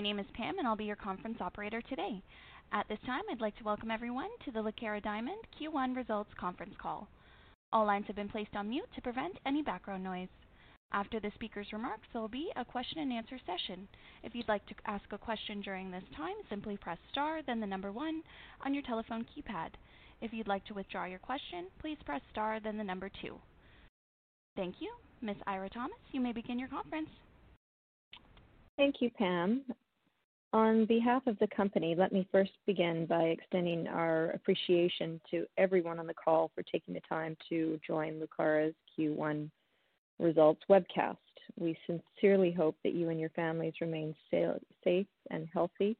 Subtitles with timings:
[0.00, 2.22] My name is Pam, and I'll be your conference operator today.
[2.72, 6.72] At this time, I'd like to welcome everyone to the Lucara Diamond Q1 Results Conference
[6.80, 7.06] Call.
[7.70, 10.30] All lines have been placed on mute to prevent any background noise.
[10.90, 13.86] After the speaker's remarks, there will be a question and answer session.
[14.22, 17.66] If you'd like to ask a question during this time, simply press star, then the
[17.66, 18.22] number one
[18.64, 19.68] on your telephone keypad.
[20.22, 23.34] If you'd like to withdraw your question, please press star, then the number two.
[24.56, 24.94] Thank you.
[25.20, 25.36] Ms.
[25.46, 27.10] Eira Thomas, you may begin your conference.
[28.78, 29.62] Thank you, Pam.
[30.52, 36.00] On behalf of the company, let me first begin by extending our appreciation to everyone
[36.00, 39.48] on the call for taking the time to join Lucara's Q1
[40.18, 41.16] results webcast.
[41.56, 45.96] We sincerely hope that you and your families remain safe and healthy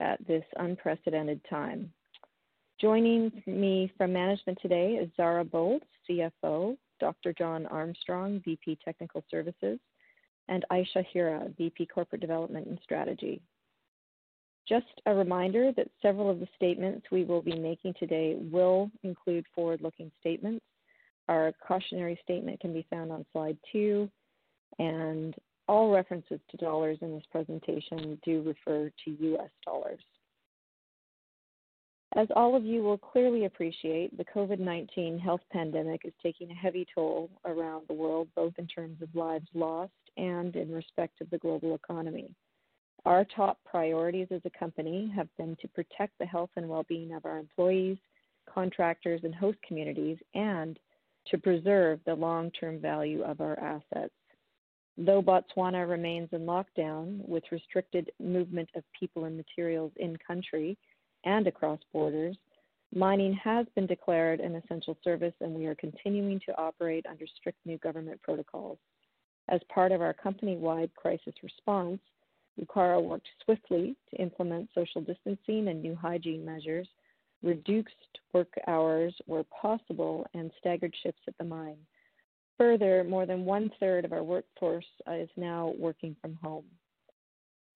[0.00, 1.92] at this unprecedented time.
[2.80, 7.34] Joining me from management today is Zara Boldt, CFO, Dr.
[7.34, 9.78] John Armstrong, VP Technical Services,
[10.48, 13.42] and Aisha Hira, VP Corporate Development and Strategy.
[14.68, 19.44] Just a reminder that several of the statements we will be making today will include
[19.54, 20.64] forward-looking statements.
[21.28, 24.08] Our cautionary statement can be found on slide two,
[24.78, 25.34] and
[25.68, 30.00] all references to dollars in this presentation do refer to US dollars.
[32.14, 36.86] As all of you will clearly appreciate, the COVID-19 health pandemic is taking a heavy
[36.94, 41.38] toll around the world, both in terms of lives lost and in respect of the
[41.38, 42.30] global economy.
[43.04, 47.24] Our top priorities as a company have been to protect the health and well-being of
[47.24, 47.98] our employees,
[48.52, 50.78] contractors, and host communities, and
[51.26, 54.14] to preserve the long-term value of our assets.
[54.96, 60.76] Though Botswana remains in lockdown with restricted movement of people and materials in country
[61.24, 62.36] and across borders,
[62.94, 67.58] mining has been declared an essential service, and we are continuing to operate under strict
[67.64, 68.78] new government protocols.
[69.48, 72.00] As part of our company-wide crisis response,
[72.60, 76.88] Lucara worked swiftly to implement social distancing and new hygiene measures,
[77.42, 77.88] reduced
[78.32, 81.78] work hours where possible, and staggered shifts at the mine.
[82.58, 86.66] Further, more than one-third of our workforce is now working from home.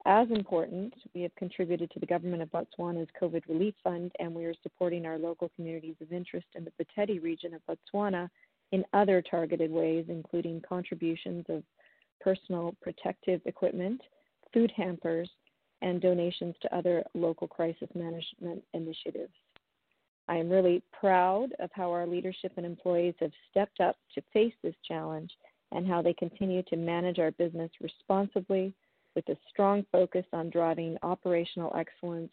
[0.04, 4.44] As important, we have contributed to the government of Botswana's COVID relief fund, and we
[4.44, 8.31] are supporting our local communities of interest in the Boteti region of Botswana
[8.70, 11.64] in other targeted ways, including contributions of
[12.20, 14.00] personal protective equipment,
[14.56, 15.28] food hampers,
[15.83, 19.34] and donations to other local crisis management initiatives.
[20.28, 24.55] I am really proud of how our leadership and employees have stepped up to face
[24.62, 25.31] this challenge
[25.72, 28.72] and how they continue to manage our business responsibly
[29.15, 32.33] with a strong focus on driving operational excellence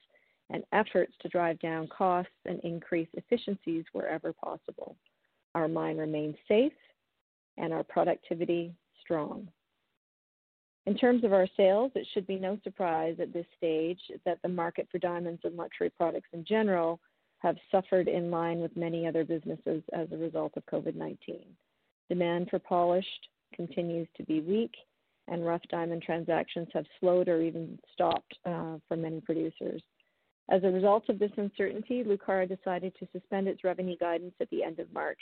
[0.50, 4.96] and efforts to drive down costs and increase efficiencies wherever possible.
[5.56, 6.72] Our mine remains safe
[7.58, 9.50] and our productivity strong.
[10.86, 14.50] In terms of our sales, it should be no surprise at this stage that the
[14.50, 17.00] market for diamonds and luxury products in general
[17.40, 21.46] have suffered in line with many other businesses as a result of COVID-19.
[22.10, 24.74] Demand for polished continues to be weak,
[25.30, 29.82] and rough diamond transactions have slowed or even stopped uh, for many producers.
[30.50, 34.64] As a result of this uncertainty, Lucara decided to suspend its revenue guidance at the
[34.64, 35.22] end of March.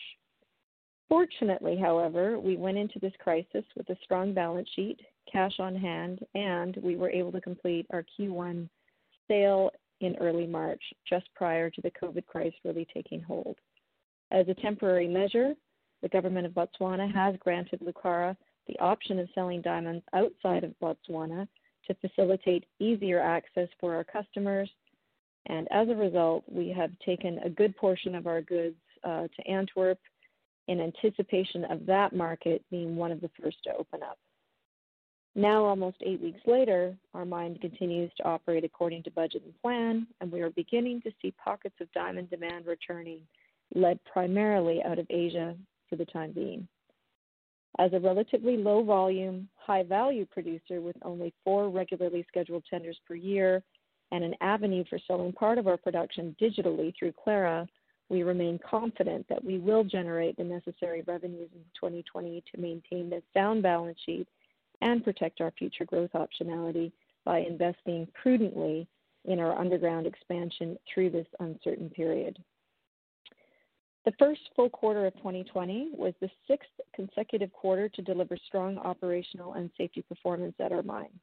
[1.12, 4.98] Fortunately, however, we went into this crisis with a strong balance sheet,
[5.30, 8.70] cash on hand, and we were able to complete our Q1
[9.28, 13.58] sale in early March, just prior to the COVID crisis really taking hold.
[14.32, 15.54] As a temporary measure,
[16.02, 18.38] the government of Botswana has granted Lucara
[18.70, 21.46] the option of selling diamonds outside of Botswana
[21.88, 24.70] to facilitate easier access for our customers.
[25.48, 29.48] And as a result, we have taken a good portion of our goods uh, to
[29.50, 30.00] Antwerp
[30.68, 34.18] in anticipation of that market being one of the first to open up.
[35.34, 40.08] Now, almost eight weeks later, our mine continues to operate according to budget and plan,
[40.20, 43.22] and we are beginning to see pockets of diamond demand returning,
[43.74, 45.56] led primarily out of Asia
[45.90, 46.68] for the time being.
[47.80, 53.16] As a relatively low volume, high value producer with only four regularly scheduled tenders per
[53.16, 53.64] year
[54.12, 57.66] and an avenue for selling part of our production digitally through Clara,
[58.12, 63.24] we remain confident that we will generate the necessary revenues in 2020 to maintain this
[63.34, 64.28] sound balance sheet
[64.82, 66.92] and protect our future growth optionality
[67.24, 68.86] by investing prudently
[69.24, 72.38] in our underground expansion through this uncertain period.
[74.04, 79.54] The first full quarter of 2020 was the sixth consecutive quarter to deliver strong operational
[79.54, 81.18] and safety performance at our mine.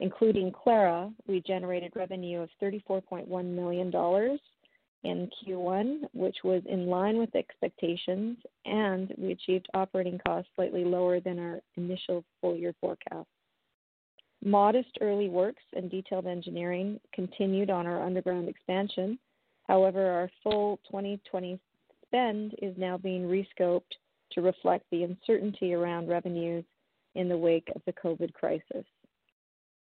[0.00, 3.90] Including Clara, we generated revenue of $34.1 million
[5.04, 11.20] in Q1, which was in line with expectations, and we achieved operating costs slightly lower
[11.20, 13.26] than our initial full-year forecast.
[14.44, 19.18] Modest early works and detailed engineering continued on our underground expansion.
[19.68, 21.58] However, our full 2020
[22.06, 23.92] spend is now being rescoped
[24.32, 26.64] to reflect the uncertainty around revenues
[27.14, 28.84] in the wake of the COVID crisis.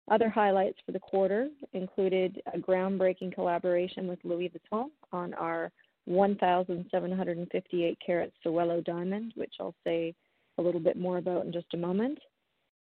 [0.10, 5.72] Other highlights for the quarter included a groundbreaking collaboration with Louis Vuitton on our
[6.06, 10.16] 1,758 carat Sewelô diamond, which I'll say
[10.58, 12.20] a little bit more about in just a moment.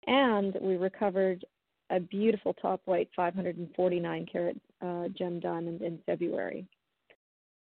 [0.06, 1.45] And we recovered
[1.89, 6.68] a beautiful top white 549 carat uh, gem diamond in February.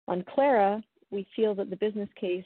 [0.07, 0.81] On Clara,
[1.11, 2.45] we feel that the business case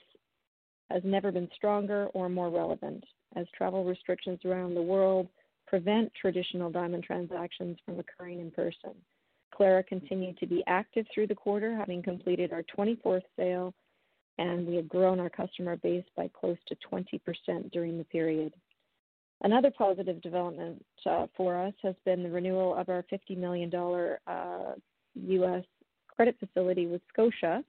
[0.89, 3.03] has never been stronger or more relevant
[3.35, 5.27] as travel restrictions around the world
[5.67, 8.91] prevent traditional diamond transactions from occurring in person.
[9.53, 13.73] Clara continued to be active through the quarter, having completed our 24th sale,
[14.37, 18.53] and we have grown our customer base by close to 20% during the period.
[19.43, 23.73] Another positive development uh, for us has been the renewal of our $50 million
[24.27, 24.73] uh,
[25.15, 25.63] U.S.
[26.07, 27.63] credit facility with Scotia,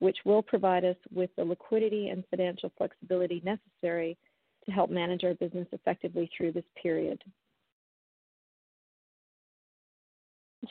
[0.00, 4.16] which will provide us with the liquidity and financial flexibility necessary
[4.68, 7.22] to help manage our business effectively through this period.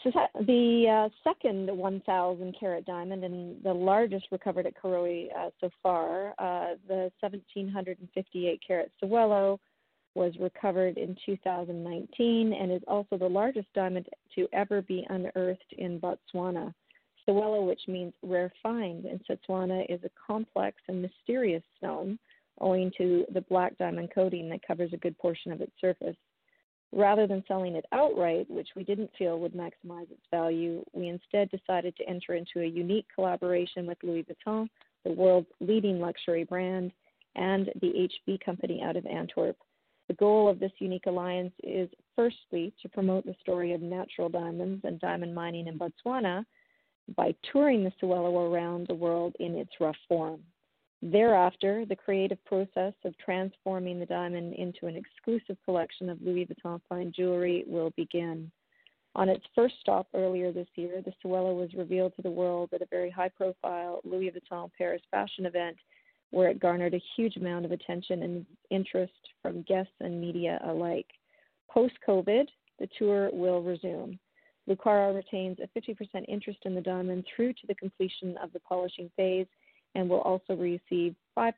[0.03, 0.11] So
[0.45, 6.29] The uh, second 1,000 carat diamond and the largest recovered at Karowe uh, so far,
[6.37, 9.57] uh, the 1,758 carat Sewelô,
[10.13, 15.99] was recovered in 2019 and is also the largest diamond to ever be unearthed in
[15.99, 16.73] Botswana.
[17.27, 22.17] Sewelô, which means rare find in Setswana, is a complex and mysterious stone
[22.59, 26.15] owing to the black diamond coating that covers a good portion of its surface.
[26.93, 31.49] Rather than selling it outright, which we didn't feel would maximize its value, we instead
[31.51, 34.69] decided to enter into a unique collaboration with Louis Vuitton,
[35.03, 36.91] the world's leading luxury brand,
[37.35, 39.57] and the HB Company out of Antwerp.
[40.07, 44.81] The goal of this unique alliance is firstly to promote the story of natural diamonds
[44.85, 46.45] and diamond mining in Botswana
[47.15, 50.41] by touring the Sewelô around the world in its rough form.
[51.01, 56.81] Thereafter, the creative process of transforming the diamond into an exclusive collection of Louis Vuitton
[56.89, 58.51] fine jewelry will begin.
[59.15, 62.81] On its first stop earlier this year, the Sewelô was revealed to the world at
[62.81, 65.77] a very high profile Louis Vuitton Paris fashion event
[66.31, 71.07] where it garnered a huge amount of attention and interest from guests and media alike.
[71.69, 72.47] Post COVID,
[72.79, 74.19] the tour will resume.
[74.69, 79.09] Lucara retains a 50% interest in the diamond through to the completion of the polishing
[79.15, 79.47] phase
[79.97, 81.53] and will also receive 5%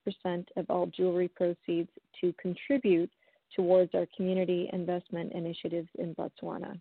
[0.56, 1.90] of all jewelry proceeds
[2.22, 3.12] to contribute
[3.54, 6.80] towards our community investment initiatives in Botswana.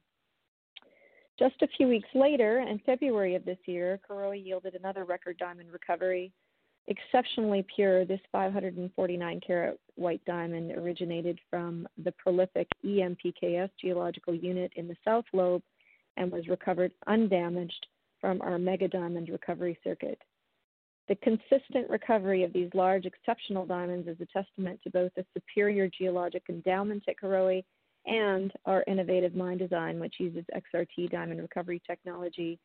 [1.37, 5.71] Just a few weeks later, in February of this year, Karowe yielded another record diamond
[5.73, 6.33] recovery.
[6.87, 14.87] Exceptionally pure, this 549 carat white diamond originated from the prolific EMPKS geological unit in
[14.87, 15.63] the South Lobe
[16.17, 17.87] and was recovered undamaged
[18.21, 20.21] from our mega diamond recovery circuit.
[21.09, 25.89] The consistent recovery of these large, exceptional diamonds is a testament to both the superior
[25.89, 27.65] geologic endowment at Karowe
[28.05, 32.59] and our innovative mine design, which uses XRT diamond recovery technology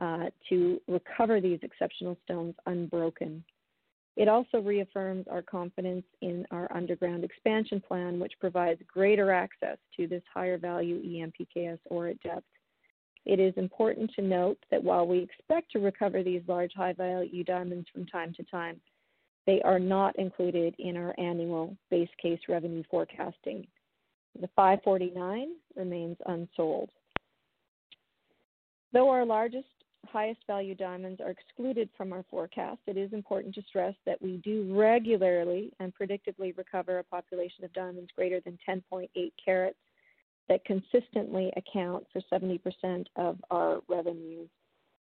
[0.00, 3.44] uh, to recover these exceptional stones unbroken.
[4.16, 10.08] It also reaffirms our confidence in our underground expansion plan, which provides greater access to
[10.08, 12.46] this higher value EMPKS ore at depth.
[13.26, 17.42] It is important to note that while we expect to recover these large high value
[17.42, 18.80] diamonds from time to time,
[19.46, 23.66] they are not included in our annual base case revenue forecasting.
[24.40, 26.90] The 549 remains unsold.
[28.92, 29.66] Though our largest,
[30.06, 34.36] highest value diamonds are excluded from our forecast, it is important to stress that we
[34.38, 39.08] do regularly and predictably recover a population of diamonds greater than 10.8
[39.44, 39.78] carats
[40.48, 44.48] that consistently account for 70% of our revenues.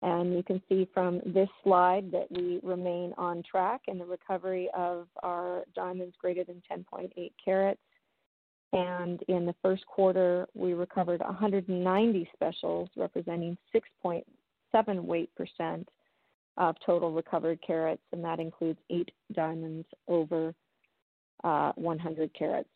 [0.02, 4.68] And you can see from this slide that we remain on track in the recovery
[4.76, 7.80] of our diamonds greater than 10.8 carats.
[8.72, 14.24] And in the first quarter, we recovered 190 specials representing 6.7
[15.04, 15.88] weight percent
[16.58, 20.54] of total recovered carats, and that includes eight diamonds over
[21.44, 22.68] uh, 100 carats.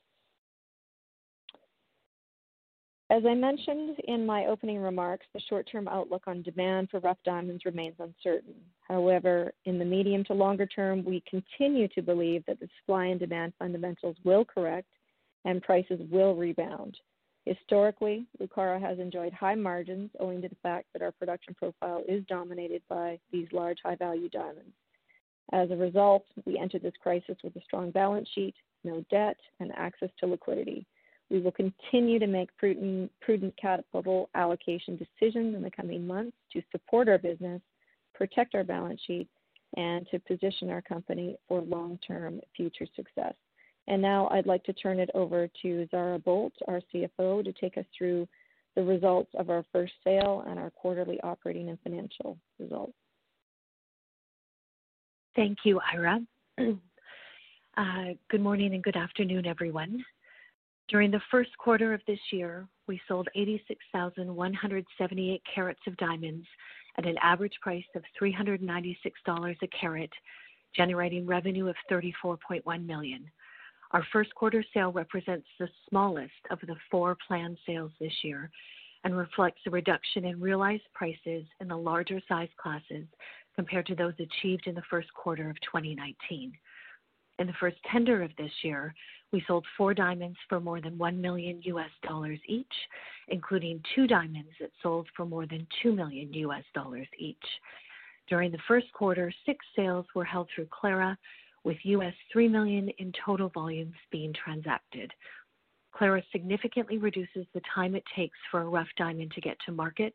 [3.12, 7.18] As I mentioned in my opening remarks, the short term outlook on demand for rough
[7.26, 8.54] diamonds remains uncertain.
[8.88, 13.20] However, in the medium to longer term, we continue to believe that the supply and
[13.20, 14.88] demand fundamentals will correct
[15.44, 16.96] and prices will rebound.
[17.44, 22.24] Historically, Lucara has enjoyed high margins owing to the fact that our production profile is
[22.28, 24.72] dominated by these large, high value diamonds.
[25.52, 28.54] As a result, we entered this crisis with a strong balance sheet,
[28.84, 30.86] no debt, and access to liquidity.
[31.32, 36.60] We will continue to make prudent, prudent capital allocation decisions in the coming months to
[36.70, 37.62] support our business,
[38.14, 39.26] protect our balance sheet,
[39.78, 43.32] and to position our company for long-term future success.
[43.88, 47.78] And now I'd like to turn it over to Zara Boldt, our CFO, to take
[47.78, 48.28] us through
[48.76, 52.92] the results of our first sale and our quarterly operating and financial results.
[55.34, 56.20] Thank you, Eira.
[57.74, 60.04] Uh, good morning and good afternoon, everyone.
[60.88, 66.46] During the first quarter of this year, we sold 86,178 carats of diamonds
[66.98, 70.10] at an average price of $396 a carat,
[70.76, 73.24] generating revenue of 34.1 million.
[73.92, 78.50] Our first quarter sale represents the smallest of the four planned sales this year
[79.04, 83.06] and reflects a reduction in realized prices in the larger size classes
[83.54, 86.52] compared to those achieved in the first quarter of 2019.
[87.38, 88.94] In the first tender of this year,
[89.32, 92.72] we sold four diamonds for more than 1 million US dollars each,
[93.28, 97.36] including two diamonds that sold for more than 2 million US dollars each.
[98.28, 101.18] During the first quarter, six sales were held through Clara,
[101.64, 105.12] with US 3 million in total volumes being transacted.
[105.92, 110.14] Clara significantly reduces the time it takes for a rough diamond to get to market,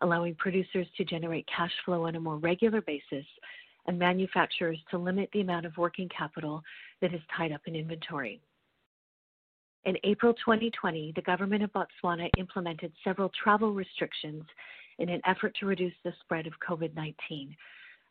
[0.00, 3.26] allowing producers to generate cash flow on a more regular basis
[3.86, 6.62] and manufacturers to limit the amount of working capital
[7.00, 8.40] that is tied up in inventory.
[9.84, 14.44] In April 2020, the government of Botswana implemented several travel restrictions
[14.98, 17.56] in an effort to reduce the spread of COVID 19.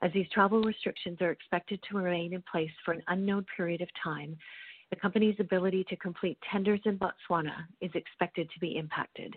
[0.02, 3.90] As these travel restrictions are expected to remain in place for an unknown period of
[4.02, 4.38] time,
[4.90, 9.36] the company's ability to complete tenders in Botswana is expected to be impacted.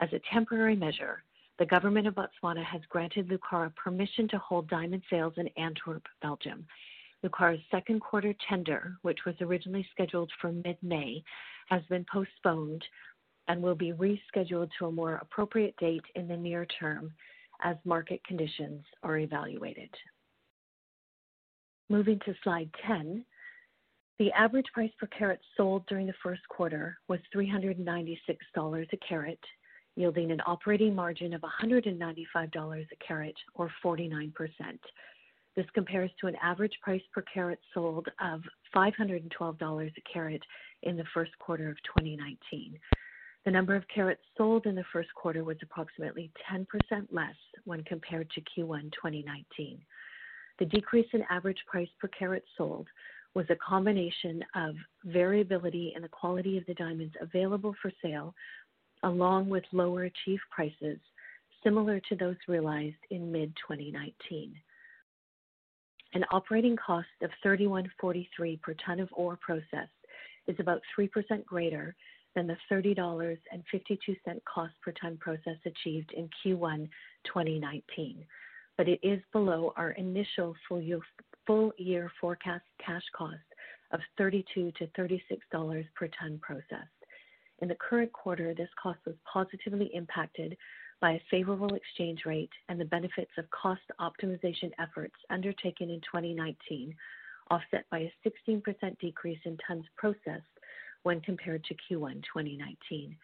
[0.00, 1.22] As a temporary measure,
[1.62, 6.66] the government of Botswana has granted Lucara permission to hold diamond sales in Antwerp, Belgium.
[7.24, 11.22] Lucara's second quarter tender, which was originally scheduled for mid-May,
[11.68, 12.82] has been postponed
[13.46, 17.12] and will be rescheduled to a more appropriate date in the near term
[17.62, 19.90] as market conditions are evaluated.
[21.88, 23.24] Moving to slide 10,
[24.18, 28.18] the average price per carat sold during the first quarter was $396
[28.92, 29.38] a carat,
[29.96, 34.32] yielding an operating margin of $195 a carat or 49%.
[35.54, 38.40] This compares to an average price per carat sold of
[38.74, 40.42] $512 a carat
[40.82, 42.78] in the first quarter of 2019.
[43.44, 46.66] The number of carats sold in the first quarter was approximately 10%
[47.10, 47.34] less
[47.64, 49.78] when compared to Q1 2019.
[50.58, 52.88] The decrease in average price per carat sold
[53.34, 58.34] was a combination of variability in the quality of the diamonds available for sale
[59.02, 60.98] along with lower achieved prices
[61.62, 64.52] similar to those realized in mid-2019.
[66.14, 69.90] An operating cost of $31.43 per ton of ore processed
[70.46, 71.08] is about 3%
[71.46, 71.94] greater
[72.34, 73.38] than the $30.52
[74.44, 76.88] cost per ton processed achieved in Q1
[77.24, 78.24] 2019,
[78.76, 81.00] but it is below our initial full year,
[81.46, 83.36] full year forecast cash cost
[83.92, 87.01] of 32 to $36 per ton processed.
[87.62, 90.56] In the current quarter, this cost was positively impacted
[91.00, 96.92] by a favorable exchange rate and the benefits of cost optimization efforts undertaken in 2019,
[97.52, 100.58] offset by a 16% decrease in tons processed
[101.04, 103.16] when compared to Q1 2019.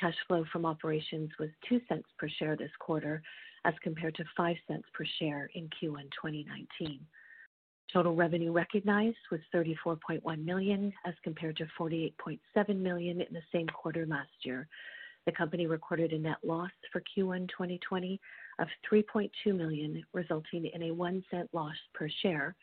[0.00, 3.22] Cash flow from operations was 2 cents per share this quarter
[3.64, 6.98] as compared to 5 cents per share in Q1 2019.
[7.92, 14.06] Total revenue recognized was 34.1 million as compared to 48.7 million in the same quarter
[14.06, 14.66] last year.
[15.26, 18.18] The company recorded a net loss for Q1 2020
[18.60, 22.56] of 3.2 million, resulting in a 1 cent loss per share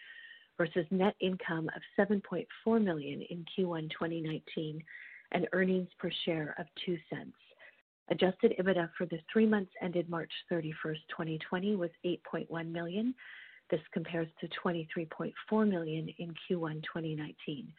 [0.58, 4.84] versus net income of 7.4 million in Q1 2019
[5.32, 7.38] and earnings per share of 2 cents.
[8.10, 13.14] Adjusted EBITDA for the three months ended March 31st, 2020 was $8.1 million
[13.70, 17.72] this compares to 23.4 million in Q1 2019.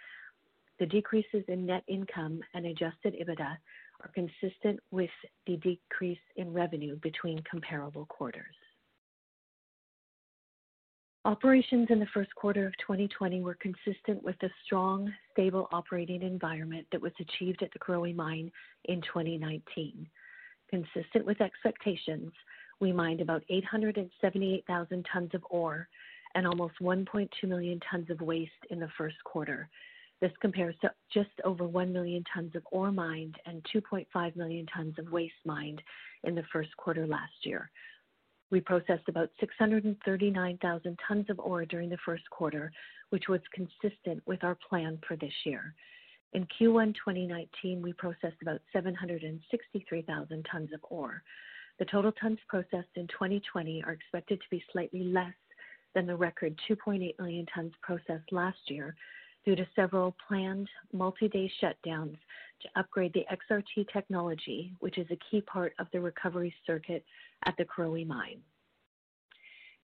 [0.78, 3.56] The decreases in net income and adjusted EBITDA
[4.02, 5.10] are consistent with
[5.46, 8.56] the decrease in revenue between comparable quarters.
[11.26, 16.86] Operations in the first quarter of 2020 were consistent with the strong, stable operating environment
[16.92, 18.50] that was achieved at the Karowe Mine
[18.86, 20.08] in 2019.
[20.70, 22.32] Consistent with expectations,
[22.80, 25.88] we mined about 878,000 tons of ore
[26.34, 29.68] and almost 1.2 million tons of waste in the first quarter.
[30.20, 34.94] This compares to just over 1 million tons of ore mined and 2.5 million tons
[34.98, 35.82] of waste mined
[36.24, 37.70] in the first quarter last year.
[38.50, 42.72] We processed about 639,000 tons of ore during the first quarter,
[43.10, 45.74] which was consistent with our plan for this year.
[46.32, 51.22] In Q1 2019, we processed about 763,000 tons of ore.
[51.80, 55.32] The total tons processed in 2020 are expected to be slightly less
[55.94, 58.94] than the record 2.8 million tons processed last year
[59.46, 62.18] due to several planned multi-day shutdowns
[62.60, 67.02] to upgrade the XRT technology, which is a key part of the recovery circuit
[67.46, 68.42] at the Karowe Mine.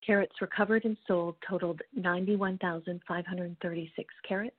[0.07, 4.55] Carats recovered and sold totaled 91,536 carats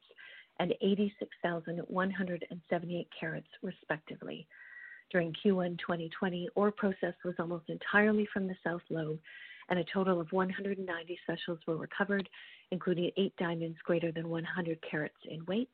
[0.60, 4.48] and 86,178 carats, respectively.
[5.12, 9.20] During Q1 2020, ore processed was almost entirely from the South Lobe,
[9.70, 12.28] and a total of 190 specials were recovered,
[12.72, 15.70] including eight diamonds greater than 100 carats in weight.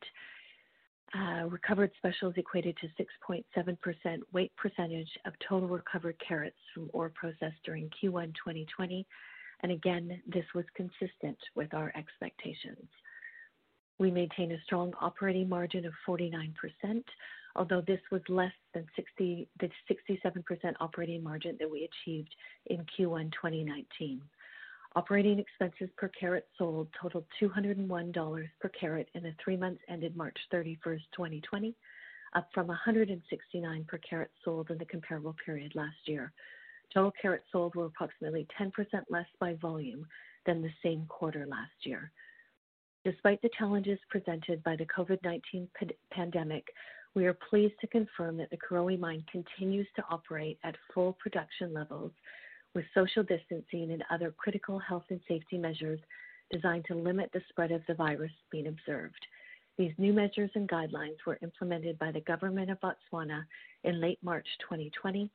[1.16, 2.88] Uh, recovered specials equated to
[3.30, 9.06] 6.7% weight percentage of total recovered carats from ore processed during Q1 2020,
[9.62, 12.88] and again, this was consistent with our expectations.
[14.00, 16.54] We maintain a strong operating margin of 49%,
[17.55, 22.33] although this was less than 60, the 67% operating margin that we achieved
[22.67, 24.22] in Q1 2019.
[24.95, 30.38] Operating expenses per carat sold totaled $201 per carat in the three months ended March
[30.53, 31.75] 31st, 2020,
[32.36, 36.31] up from 169 per carat sold in the comparable period last year.
[36.93, 38.72] Total carats sold were approximately 10%
[39.10, 40.05] less by volume
[40.45, 42.12] than the same quarter last year.
[43.03, 45.67] Despite the challenges presented by the COVID-19
[46.12, 46.65] pandemic,
[47.15, 51.74] we are pleased to confirm that the Karowe Mine continues to operate at full production
[51.74, 52.12] levels
[52.74, 56.00] with social distancing and other critical health and safety measures
[56.51, 59.25] designed to limit the spread of the virus being observed.
[59.77, 63.44] These new measures and guidelines were implemented by the government of Botswana
[63.83, 65.29] in late March 2020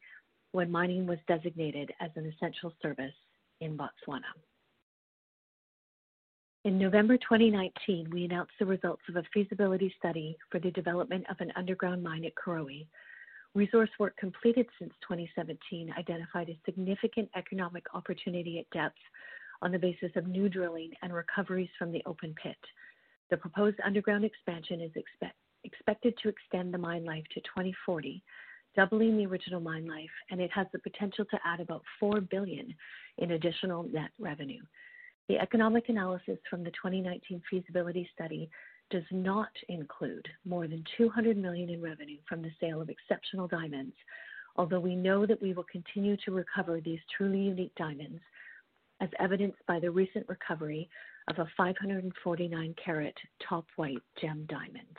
[0.52, 3.14] when mining was designated as an essential service
[3.60, 4.22] in Botswana.
[6.64, 11.36] In November 2019, we announced the results of a feasibility study for the development of
[11.40, 12.86] an underground mine at Karowe,
[13.54, 18.98] Resource work completed since 2017 identified a significant economic opportunity at depth
[19.62, 22.58] on the basis of new drilling and recoveries from the open pit.
[23.30, 28.22] The proposed underground expansion is expect, expected to extend the mine life to 2040,
[28.76, 32.74] doubling the original mine life, and it has the potential to add about 4 billion
[33.16, 34.62] in additional net revenue.
[35.28, 38.48] The economic analysis from the 2019 feasibility study
[38.90, 43.94] does not include more than 200 million in revenue from the sale of exceptional diamonds,
[44.56, 48.20] although we know that we will continue to recover these truly unique diamonds,
[49.00, 50.88] as evidenced by the recent recovery
[51.28, 53.14] of a 549 carat
[53.46, 54.96] top white gem diamond.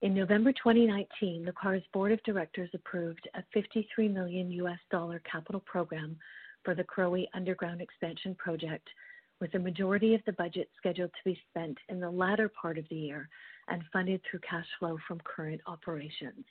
[0.00, 6.16] In November 2019, Lucara's board of directors approved a 53 million US dollar capital program
[6.64, 8.88] for the Karowe Underground Expansion Project
[9.40, 12.84] with a majority of the budget scheduled to be spent in the latter part of
[12.88, 13.28] the year
[13.68, 16.44] and funded through cash flow from current operations.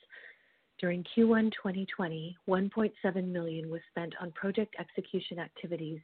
[0.79, 5.99] During Q1 2020, 1.7 million was spent on project execution activities,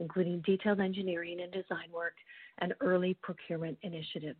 [0.00, 2.14] including detailed engineering and design work
[2.58, 4.38] and early procurement initiatives.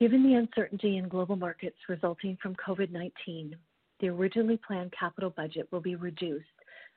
[0.00, 3.52] Given the uncertainty in global markets resulting from COVID-19,
[4.00, 6.46] the originally planned capital budget will be reduced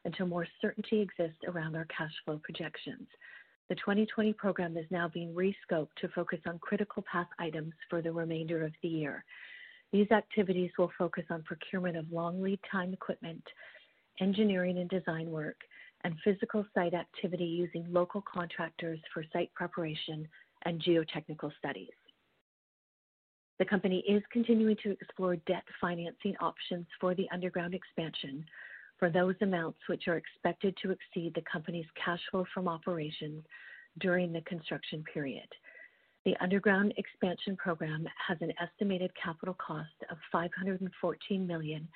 [0.06, 3.08] until more certainty exists around our cash flow projections.
[3.68, 8.12] The 2020 program is now being rescoped to focus on critical path items for the
[8.12, 9.26] remainder of the year.
[9.92, 13.44] These activities will focus on procurement of long lead time equipment,
[14.22, 15.58] engineering and design work,
[16.04, 20.28] and physical site activity using local contractors for site preparation
[20.66, 21.90] and geotechnical studies.
[23.58, 28.46] The company is continuing to explore debt financing options for the underground expansion,
[28.98, 33.44] for those amounts which are expected to exceed the company's cash flow from operations
[34.00, 35.48] during the construction period.
[36.26, 41.88] The underground expansion program has an estimated capital cost of 514 million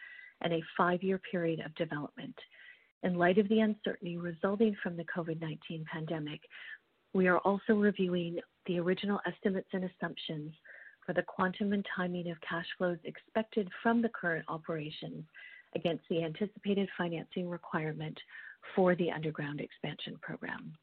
[0.42, 2.36] and a five-year period of development.
[3.04, 6.42] In light of the uncertainty resulting from the COVID-19 pandemic,
[7.14, 10.54] we are also reviewing the original estimates and assumptions
[11.06, 15.26] for the quantum and timing of cash flows expected from the current operations
[15.76, 18.18] against the anticipated financing requirement
[18.76, 20.74] for the underground expansion program.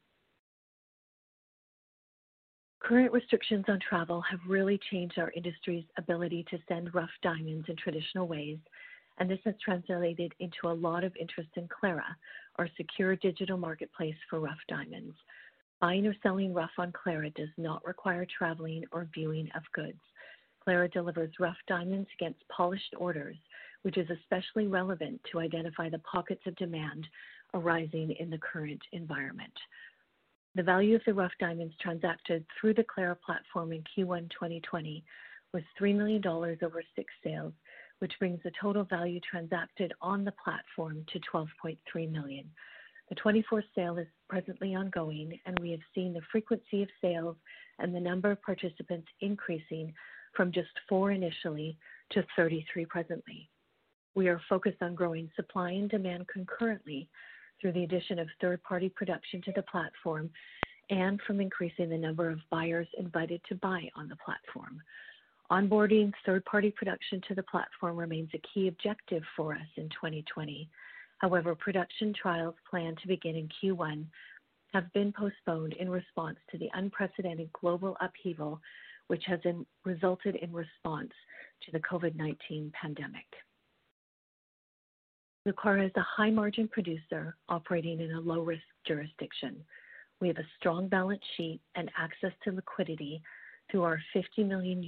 [2.79, 7.75] Current restrictions on travel have really changed our industry's ability to send rough diamonds in
[7.75, 8.59] traditional ways,
[9.17, 12.15] and this has translated into a lot of interest in Clara,
[12.57, 15.15] our secure digital marketplace for rough diamonds.
[15.81, 19.99] Buying or selling rough on Clara does not require traveling or viewing of goods.
[20.63, 23.37] Clara delivers rough diamonds against polished orders,
[23.83, 27.07] which is especially relevant to identify the pockets of demand
[27.53, 29.53] arising in the current environment.
[30.55, 35.03] The value of the rough diamonds transacted through the Clara platform in Q1 2020
[35.53, 37.53] was $3 million over six sales,
[37.99, 42.49] which brings the total value transacted on the platform to 12.3 million.
[43.09, 47.37] The 24th sale is presently ongoing, and we have seen the frequency of sales
[47.79, 49.93] and the number of participants increasing
[50.35, 51.77] from just four initially
[52.11, 53.49] to 33 presently.
[54.17, 57.07] We are focused on growing supply and demand concurrently
[57.61, 60.31] through the addition of third-party production to the platform
[60.89, 64.81] and from increasing the number of buyers invited to buy on the platform.
[65.51, 70.67] Onboarding third-party production to the platform remains a key objective for us in 2020.
[71.19, 74.03] However, production trials planned to begin in Q1
[74.73, 78.59] have been postponed in response to the unprecedented global upheaval
[79.09, 79.41] which has
[79.85, 81.11] resulted in response
[81.63, 83.27] to the COVID-19 pandemic.
[85.47, 89.55] Lucara is a high-margin producer operating in a low-risk jurisdiction.
[90.19, 93.21] We have a strong balance sheet and access to liquidity
[93.71, 94.83] through our $50 million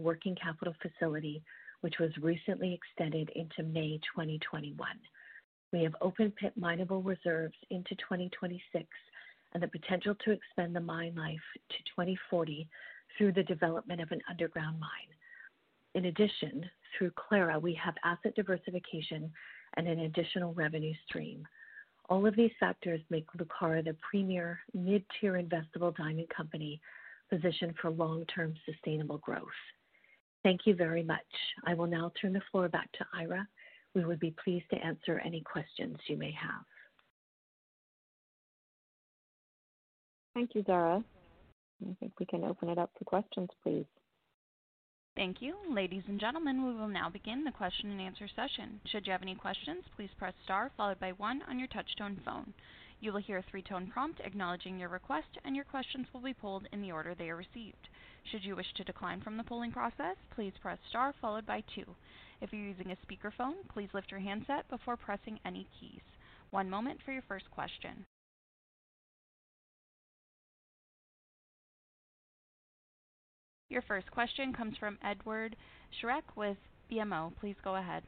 [0.00, 1.42] working capital facility,
[1.80, 4.76] which was recently extended into May 2021.
[5.72, 8.86] We have open pit mineable reserves into 2026
[9.54, 12.68] and the potential to extend the mine life to 2040
[13.18, 15.10] through the development of an underground mine.
[15.96, 16.64] In addition,
[16.96, 19.32] through Clara, we have asset diversification
[19.76, 21.46] and an additional revenue stream.
[22.08, 26.80] All of these factors make Lucara the premier mid-tier investable diamond company
[27.30, 29.46] positioned for long-term sustainable growth.
[30.42, 31.20] Thank you very much.
[31.66, 33.46] I will now turn the floor back to Eira.
[33.94, 36.64] We would be pleased to answer any questions you may have.
[40.34, 41.02] Thank you, Zara.
[41.82, 43.86] I think we can open it up for questions, please.
[45.20, 45.54] Thank you.
[45.68, 48.80] Ladies and gentlemen, we will now begin the question and answer session.
[48.86, 52.54] Should you have any questions, please press star followed by one on your touchtone phone.
[53.00, 56.66] You will hear a three-tone prompt acknowledging your request, and your questions will be pulled
[56.72, 57.90] in the order they are received.
[58.32, 61.84] Should you wish to decline from the polling process, please press star followed by two.
[62.40, 66.00] If you're using a speakerphone, please lift your handset before pressing any keys.
[66.50, 68.06] One moment for your first question.
[73.70, 75.54] Your first question comes from Edward
[76.02, 76.56] Sterck with
[76.90, 77.32] BMO.
[77.38, 78.02] Please go ahead.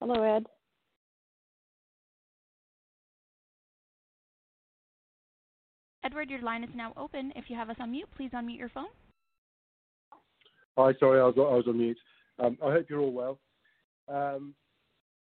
[0.00, 0.46] Hello, Ed.
[6.04, 7.32] Edward, your line is now open.
[7.36, 8.86] If you have us on mute, please unmute your phone.
[10.78, 11.98] Hi, sorry, I was, I was on mute.
[12.38, 13.38] Um, I hope you're all well.
[14.08, 14.54] Um,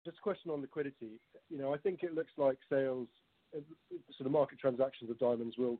[0.03, 1.19] just a question on liquidity.
[1.49, 3.07] You know, I think it looks like sales,
[3.55, 3.61] uh,
[4.17, 5.79] sort of market transactions of diamonds will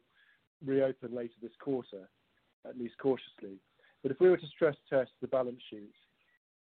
[0.65, 2.10] reopen later this quarter,
[2.67, 3.58] at least cautiously.
[4.02, 5.93] But if we were to stress test the balance sheet,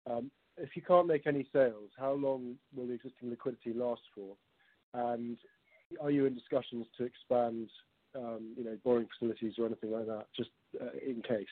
[0.09, 4.35] um, if you can't make any sales, how long will the existing liquidity last for?
[4.93, 5.37] And
[6.01, 7.69] are you in discussions to expand,
[8.15, 10.49] um, you know, borrowing facilities or anything like that, just
[10.81, 11.47] uh, in case?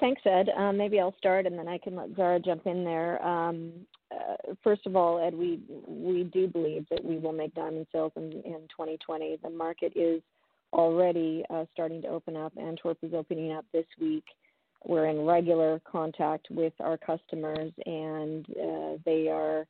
[0.00, 0.48] Thanks, Ed.
[0.56, 3.24] Um, maybe I'll start and then I can let Zara jump in there.
[4.10, 8.12] Uh, first of all, Ed, we we do believe that we will make diamond sales
[8.16, 9.38] in, in 2020.
[9.42, 10.22] The market is
[10.72, 12.52] already uh, starting to open up.
[12.58, 14.24] Antwerp is opening up this week.
[14.86, 19.66] We're in regular contact with our customers, and uh, they are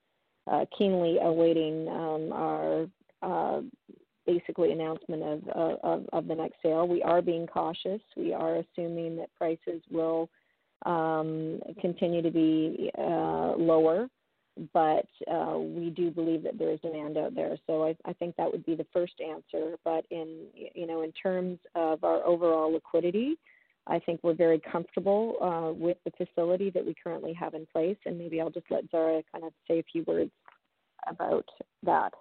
[0.50, 2.86] uh, keenly awaiting um, our
[3.22, 3.60] uh,
[4.26, 5.48] basically announcement of,
[5.82, 6.86] of, of the next sale.
[6.86, 8.00] We are being cautious.
[8.16, 10.28] We are assuming that prices will
[10.84, 14.08] um, continue to be uh, lower,
[14.72, 17.56] but uh, we do believe that there is demand out there.
[17.66, 19.76] So I, I think that would be the first answer.
[19.84, 23.38] But in you know in terms of our overall liquidity,
[23.86, 27.96] I think we're very comfortable uh, with the facility that we currently have in place.
[28.04, 30.30] And maybe I'll just let Zara kind of say a few words
[31.08, 31.46] about
[31.84, 32.12] that.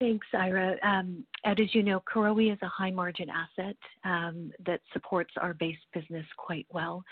[0.00, 0.76] Thanks, Eira.
[0.82, 5.54] Um, Ed, as you know, Karowe is a high margin asset um, that supports our
[5.54, 7.04] base business quite well.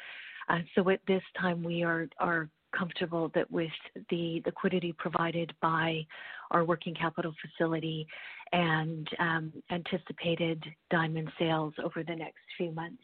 [0.49, 3.71] Uh, so at this time, we are, are comfortable that with
[4.11, 6.07] the liquidity provided by
[6.51, 8.07] our working capital facility
[8.53, 13.03] and um, anticipated diamond sales over the next few months,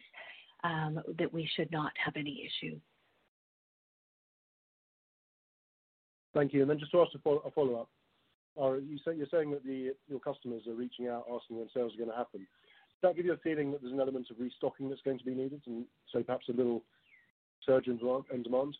[0.65, 2.79] um, that we should not have any issue.
[6.35, 6.63] Thank you.
[6.63, 7.89] And then just to ask a follow-up.
[8.57, 12.41] You're saying that your customers are reaching out, asking when sales are gonna happen.
[12.41, 15.25] Does that give you a feeling that there's an element of restocking that's going to
[15.25, 16.83] be needed, and so perhaps a little
[17.65, 18.77] surge in demand?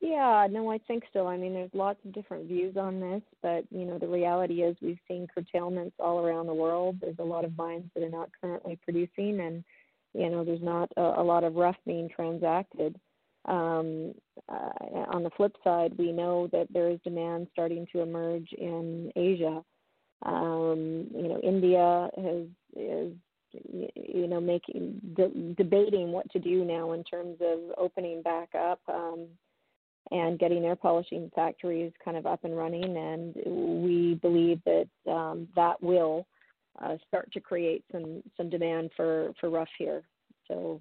[0.00, 0.46] Yeah.
[0.50, 1.26] No, I think so.
[1.26, 4.76] I mean, there's lots of different views on this, but, you know, the reality is
[4.80, 6.96] we've seen curtailments all around the world.
[7.00, 9.64] There's a lot of mines that are not currently producing and,
[10.14, 12.98] you know, there's not a lot of rough being transacted.
[13.46, 14.14] Um,
[14.48, 14.70] uh,
[15.12, 19.62] on the flip side, we know that there is demand starting to emerge in Asia.
[20.26, 23.12] Um, you know, India has is
[23.52, 28.80] you know making de- debating what to do now in terms of opening back up,
[28.88, 29.26] um,
[30.10, 32.96] and getting their polishing factories kind of up and running.
[32.96, 36.26] And we believe that um, that will
[36.82, 40.02] uh, start to create some some demand for for rough here.
[40.48, 40.80] So,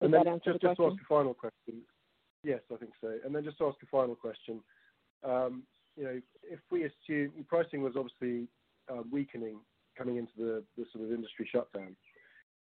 [0.00, 0.68] does that answer the question?
[0.68, 1.82] Just to ask a final question.
[2.44, 3.18] Yes, I think so.
[3.24, 4.60] And then just to ask a final question.
[5.24, 5.62] Um,
[5.96, 8.48] you know, if we assume pricing was obviously
[8.88, 9.58] uh, weakening
[9.96, 11.94] coming into the sort of industry shutdown.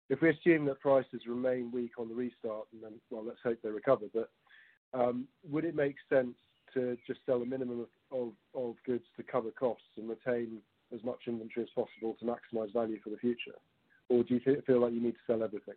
[0.09, 3.59] If we assume that prices remain weak on the restart and then, well, let's hope
[3.63, 4.29] they recover, but
[4.93, 6.35] um, would it make sense
[6.73, 10.57] to just sell a minimum of goods to cover costs and retain
[10.93, 13.55] as much inventory as possible to maximize value for the future?
[14.09, 15.75] Or do you feel like you need to sell everything?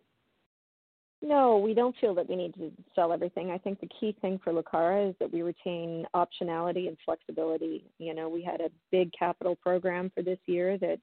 [1.25, 3.51] No, we don't feel that we need to sell everything.
[3.53, 7.85] I think the key thing for Lucara is that we retain optionality and flexibility.
[7.99, 10.99] You know, we had a big capital program for this year that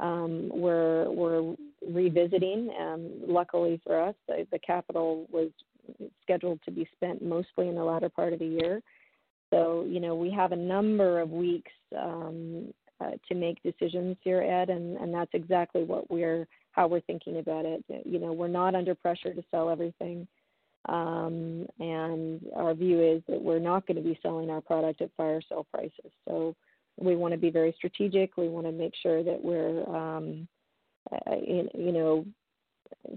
[0.00, 1.54] Um, we're
[1.86, 2.70] revisiting.
[2.80, 5.50] Um, luckily for us, the capital was
[6.22, 8.82] scheduled to be spent mostly in the latter part of the year.
[9.50, 14.42] So, you know, we have a number of weeks um, uh, to make decisions here,
[14.42, 17.84] Ed, and that's exactly what we're how we're thinking about it.
[18.04, 20.26] You know, we're not under pressure to sell everything.
[20.88, 25.42] Um, and our view is that we're not gonna be selling our product at fire
[25.48, 26.12] sale prices.
[27.00, 28.36] We wanna be very strategic.
[28.36, 30.46] We wanna make sure that we're um,
[31.10, 32.26] uh, you know,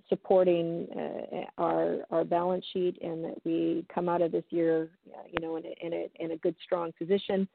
[0.10, 5.24] supporting uh, our our balance sheet and that we come out of this year, uh,
[5.32, 7.48] you know, in a in a good, strong position.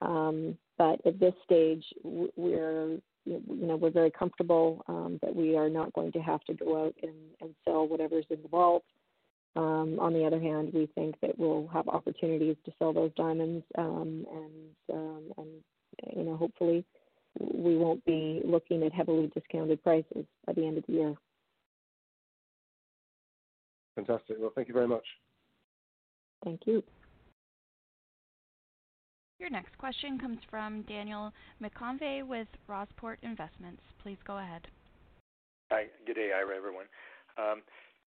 [0.00, 5.68] Um, but at this stage, we're, you know, we're very comfortable um, that we are
[5.68, 8.84] not going to have to go out and sell whatever's in the vault.
[9.54, 13.64] Um, on the other hand, we think that we'll have opportunities to sell those diamonds,
[13.76, 14.24] um,
[14.88, 15.48] um, and
[16.16, 16.84] you know, hopefully
[17.38, 21.14] we won't be looking at heavily discounted prices by the end of the year.
[23.94, 24.36] Fantastic.
[24.40, 25.04] Well, thank you very much.
[26.44, 26.82] Thank you.
[29.38, 33.82] Your next question comes from Daniel McConvey with Rossport Investments.
[34.02, 34.66] Please go ahead.
[35.70, 35.86] Hi.
[36.06, 36.86] Good day, Eira, everyone.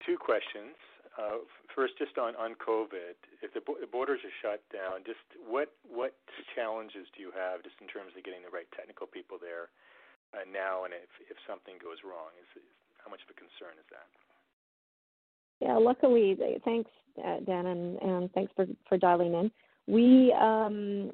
[0.06, 0.76] Two questions.
[1.16, 3.16] Uh, first, just on on COVID.
[3.40, 6.16] If the borders are shut down, just what what
[6.56, 9.72] challenges do you have just in terms of getting the right technical people there,
[10.36, 12.36] uh, now and if if something goes wrong?
[12.36, 12.60] is
[13.00, 14.12] How much of a concern is that?
[15.64, 15.80] Yeah.
[15.80, 16.36] Luckily,
[16.68, 16.92] thanks,
[17.24, 19.52] uh, Dan, and and thanks for dialing in.
[19.88, 21.12] We, um,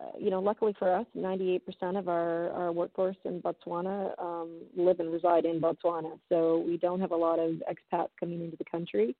[0.00, 5.12] Uh, you know, luckily for us, 98% of our workforce in Botswana um, live and
[5.12, 9.14] reside in Botswana, so we don't have a lot of expats coming into the country.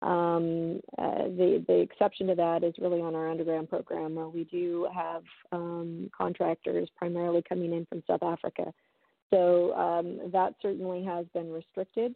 [0.00, 4.88] Um, uh, the exception to that is really on our underground program, where we do
[4.94, 8.72] have um, contractors primarily coming in from South Africa.
[9.30, 9.72] So
[10.32, 12.14] that certainly has been restricted.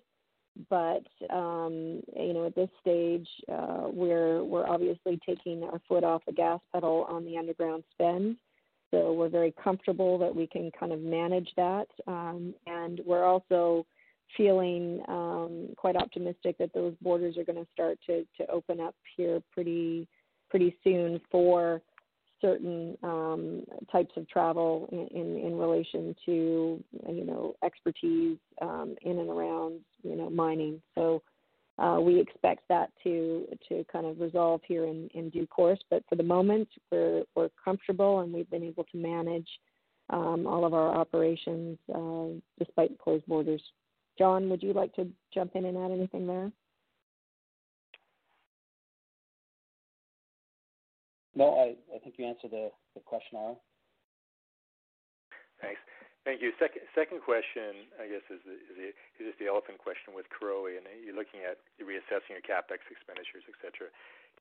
[0.71, 6.23] But um, you know, at this stage, uh, we're we're obviously taking our foot off
[6.27, 8.37] the gas pedal on the underground spend.
[8.91, 11.89] So we're very comfortable that we can kind of manage that.
[12.07, 13.85] Um, and we're also
[14.37, 19.43] feeling um, quite optimistic that those borders are gonna start to to open up here
[19.53, 20.09] pretty
[20.49, 21.83] pretty soon for
[22.41, 29.31] certain um, types of travel in in relation to, you know, expertise um, in and
[29.31, 30.81] around, you know, mining.
[30.95, 31.23] So
[31.79, 35.81] uh, we expect that to to kind of resolve here in due course.
[35.91, 39.49] But for the moment, we're we're comfortable, and we've been able to manage
[40.11, 43.63] um, all of our operations uh, despite closed borders.
[44.19, 46.51] John, would you like to jump in and add anything there?
[51.37, 52.73] No, I think you answered the
[53.05, 53.55] question, Eira.
[55.61, 55.81] Thanks.
[56.25, 56.51] Thank you.
[56.59, 58.43] Second question, I guess, is
[59.21, 63.55] just the elephant question with Karowe, and you're looking at reassessing your CapEx expenditures, et
[63.63, 63.93] cetera.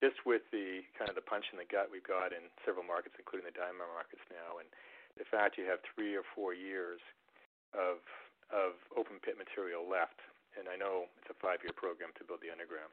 [0.01, 3.15] Just with the kind of the punch in the gut we've got in several markets,
[3.19, 4.67] including the diamond markets now, and
[5.15, 6.99] the fact you have three or four years
[7.75, 8.01] of
[8.95, 10.19] open pit material left,
[10.55, 12.91] and I know it's a five-year program to build the underground.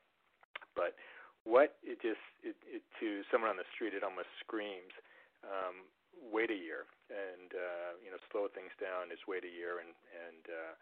[0.75, 0.97] but
[1.45, 4.95] what it just it, it, to someone on the street, it almost screams,
[5.43, 5.87] um,
[6.31, 9.93] wait a year and uh, you know slow things down is wait a year and
[10.15, 10.75] and uh,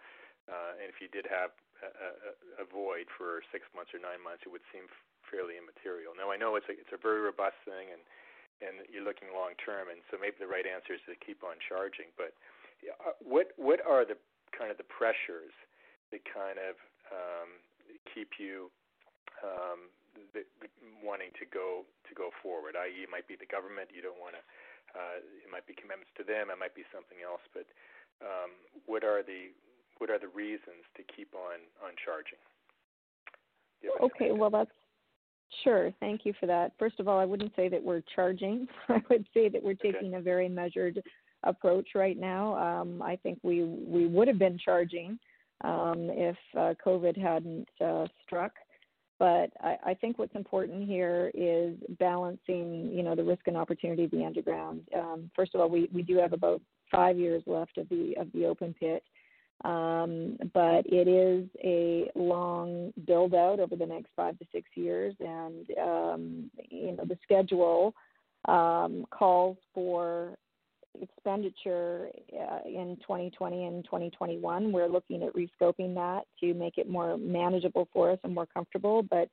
[0.51, 4.19] uh, and if you did have a, a, a void for six months or nine
[4.19, 4.91] months, it would seem
[5.29, 6.13] fairly immaterial.
[6.13, 8.03] Now I know it's a it's a very robust thing and
[8.61, 11.57] and you're looking long term, and so maybe the right answer is to keep on
[11.65, 12.13] charging.
[12.21, 12.37] But
[12.85, 14.21] uh, what what are the
[14.53, 15.55] kind of the pressures
[16.13, 16.77] that kind of
[17.09, 17.51] um,
[18.13, 18.69] keep you
[19.41, 19.89] um,
[20.33, 20.43] the,
[21.03, 22.77] wanting to go to go forward?
[22.77, 23.91] I.e., it might be the government.
[23.93, 24.43] You don't want to.
[24.91, 26.51] Uh, it might be commitments to them.
[26.51, 27.43] It might be something else.
[27.55, 27.67] But
[28.21, 28.53] um,
[28.91, 29.55] what are the
[30.03, 32.41] what are the reasons to keep on on charging?
[34.01, 34.75] Okay, well that's
[35.65, 35.93] Sure.
[36.01, 36.73] Thank you for that.
[36.79, 38.69] First of all, I wouldn't say that we're charging.
[38.89, 40.17] I would say that we're taking okay.
[40.17, 41.03] a very measured
[41.43, 42.57] approach right now.
[42.57, 45.19] Um, I think we we would have been charging
[45.63, 48.53] um, if uh, COVID hadn't uh, struck.
[49.21, 54.05] But I, I, think what's important here is balancing, you know, the risk and opportunity
[54.05, 54.81] of the underground.
[54.97, 58.33] Um, first of all, we, we do have about five years left of the of
[58.33, 59.05] the open pit.
[59.63, 65.15] Um, but it is a long build out over the next five to six years,
[65.21, 67.95] and um, you know the schedule
[68.47, 70.39] um, calls for
[71.01, 74.73] expenditure uh, in 2020 and 2021.
[74.73, 79.03] We're looking at rescoping that to make it more manageable for us and more comfortable,
[79.03, 79.29] but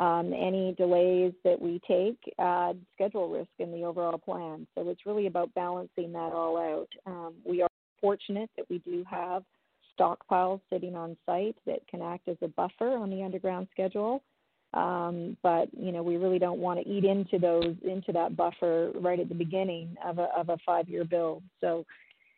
[0.00, 4.66] um, any delays that we take add schedule risk in the overall plan.
[4.74, 6.88] So it's really about balancing that all out.
[7.06, 7.68] Um, we are
[8.00, 9.42] fortunate that we do have
[9.98, 14.22] stockpiles sitting on site that can act as a buffer on the underground schedule.
[14.74, 18.90] Um, but you know, we really don't want to eat into those into that buffer
[18.94, 21.42] right at the beginning of a of a five year build.
[21.60, 21.84] So,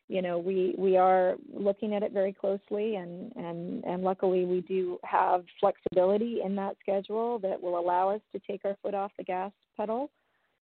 [0.09, 4.63] you know, we we are looking at it very closely, and and and luckily we
[4.63, 9.13] do have flexibility in that schedule that will allow us to take our foot off
[9.17, 10.11] the gas pedal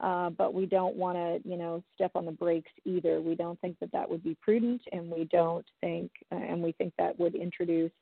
[0.01, 3.21] uh, but we don't want to, you know, step on the brakes either.
[3.21, 6.95] We don't think that that would be prudent, and we don't think, and we think
[6.99, 7.93] that would introduce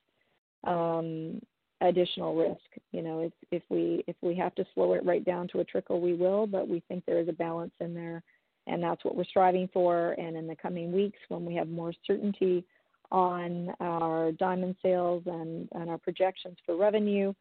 [0.65, 1.41] um,
[1.81, 2.83] additional risk.
[2.93, 5.65] You know, if if we if we have to slow it right down to a
[5.65, 6.47] trickle, we will.
[6.47, 8.23] But we think there is a balance in there,
[8.67, 10.13] and that's what we're striving for.
[10.13, 12.65] And in the coming weeks, when we have more certainty
[13.11, 17.33] on our diamond sales and, and our projections for revenue,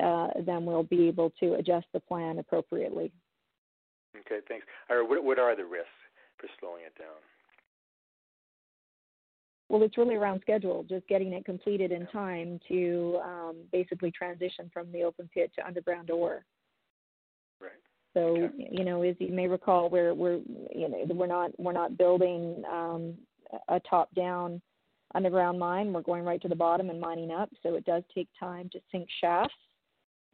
[0.00, 3.10] uh, then we'll be able to adjust the plan appropriately.
[4.16, 4.66] Okay, thanks.
[4.88, 5.88] What, what are the risks
[6.38, 7.18] for slowing it down?
[9.68, 14.70] Well, it's really around schedule, just getting it completed in time to um, basically transition
[14.72, 16.44] from the open pit to underground ore.
[17.60, 17.72] Right.
[18.14, 18.68] So okay.
[18.70, 20.38] you know, as you may recall, we're we're
[20.74, 23.14] you know we're not we're not building um,
[23.68, 24.62] a top-down
[25.14, 25.92] underground mine.
[25.92, 27.50] We're going right to the bottom and mining up.
[27.62, 29.54] So it does take time to sink shafts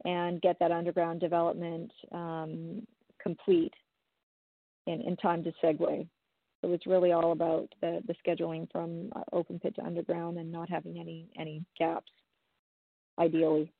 [0.05, 2.85] and get that underground development um,
[3.21, 3.73] complete
[4.87, 6.07] in, in time to segue.
[6.65, 10.51] So it's really all about the, the scheduling from uh, open pit to underground and
[10.51, 12.11] not having any any gaps,
[13.19, 13.71] ideally.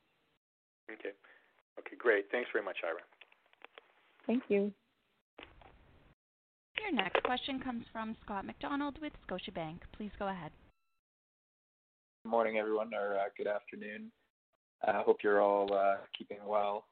[0.91, 1.09] Okay.
[1.79, 2.25] Okay, great.
[2.31, 2.99] Thanks very much, Eira.
[4.27, 4.71] Thank you.
[6.79, 9.79] Your next question comes from Scott McDonald with Scotiabank.
[9.97, 10.51] Please go ahead.
[12.23, 14.11] Good morning, everyone, or uh, good afternoon.
[14.85, 16.85] I uh, hope you're all uh, keeping well.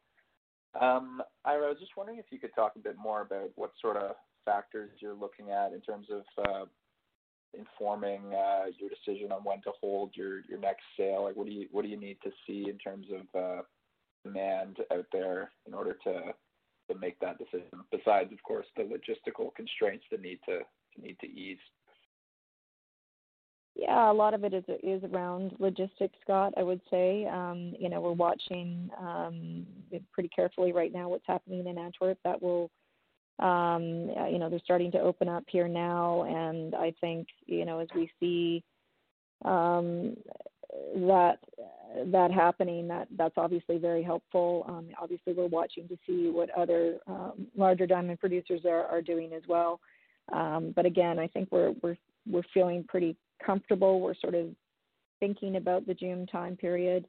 [0.82, 3.73] Um, Eira, I was just wondering if you could talk a bit more about what
[3.79, 6.65] sort of factors you're looking at in terms of uh,
[7.53, 11.23] informing uh, your decision on when to hold your, your next sale.
[11.23, 13.62] Like, what do you what do you need to see in terms of uh,
[14.23, 16.34] demand out there in order to
[16.91, 17.84] to make that decision?
[17.91, 21.58] Besides, of course, the logistical constraints that need to, to need to ease.
[23.75, 26.53] Yeah, a lot of it is is around logistics, Scott.
[26.58, 29.65] I would say, um, you know, we're watching um,
[30.12, 32.19] pretty carefully right now what's happening in Antwerp.
[32.23, 32.69] That will,
[33.39, 37.79] um, you know, they're starting to open up here now, and I think, you know,
[37.79, 38.63] as we see
[39.43, 40.15] um,
[41.07, 41.37] that
[42.05, 44.65] that happening, that that's obviously very helpful.
[44.67, 49.34] Um, obviously, we're watching to see what other um, larger diamond producers are, are doing
[49.34, 49.79] as well.
[50.31, 53.15] Um, but again, I think we're we're we're feeling pretty
[53.45, 53.99] comfortable.
[53.99, 54.47] We're sort of
[55.19, 57.05] thinking about the June time period,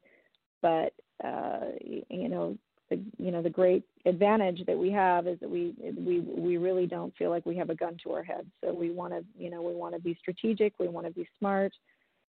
[0.63, 2.57] but uh, you know,
[2.91, 6.87] the, you know, the great advantage that we have is that we we we really
[6.87, 8.47] don't feel like we have a gun to our head.
[8.63, 10.79] So we want to, you know, we want to be strategic.
[10.79, 11.73] We want to be smart.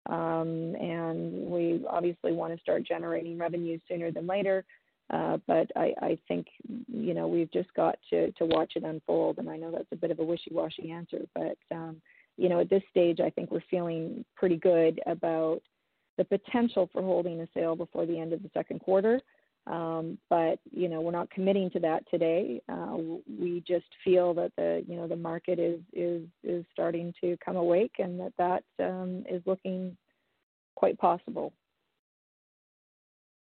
[0.08, 4.64] Um, and we obviously want to start generating revenue sooner than later.
[5.12, 9.38] Uh, but I, I think you know we've just got to to watch it unfold.
[9.38, 12.02] And I know that's a bit of a wishy-washy answer, but um,
[12.38, 15.62] you know, at this stage, I think we're feeling pretty good about
[16.18, 19.20] the potential for holding a sale before the end of the second quarter.
[19.68, 22.62] Um, but you know, we're not committing to that today.
[22.70, 22.98] Uh,
[23.40, 27.56] we just feel that the you know the market is is is starting to come
[27.56, 29.98] awake, and that that um, is looking
[30.76, 31.54] quite possible.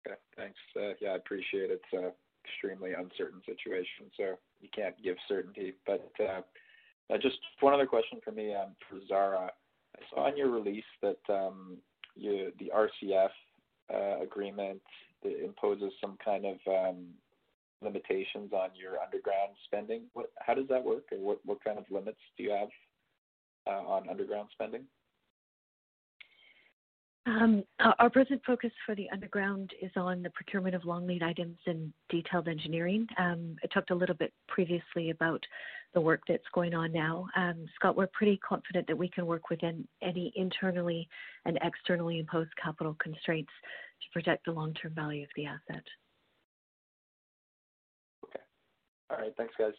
[0.06, 0.58] Okay, thanks.
[0.76, 1.80] Uh, yeah, I appreciate it.
[1.82, 2.10] It's an
[2.44, 5.74] extremely uncertain situation, so you can't give certainty.
[5.86, 6.42] But uh,
[7.22, 9.50] just one other question for me um, for Zara.
[9.96, 11.78] I saw in your release that um,
[12.14, 13.30] you, the RCF
[13.92, 14.22] uh,
[15.24, 17.06] agreement imposes some kind of um,
[17.82, 20.02] limitations on your underground spending.
[20.12, 22.68] What, how does that work, or what, what kind of limits do you have
[23.66, 24.84] uh, on underground spending?
[27.24, 31.56] Um, our present focus for the underground is on the procurement of long lead items
[31.66, 33.06] and detailed engineering.
[33.16, 35.40] Um, I talked a little bit previously about
[35.94, 37.28] the work that's going on now.
[37.36, 41.08] Um, Scott, we're pretty confident that we can work within any internally
[41.44, 43.52] and externally imposed capital constraints
[44.00, 45.84] to protect the long-term value of the asset.
[48.24, 48.40] Okay.
[49.10, 49.32] All right.
[49.36, 49.74] Thanks, guys.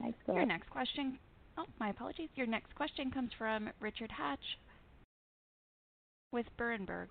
[0.00, 0.36] Thanks, Scott.
[0.36, 1.18] Your next question.
[1.62, 2.28] Oh, my apologies.
[2.34, 4.58] Your next question comes from Richard Hatch
[6.32, 7.06] with Berenberg.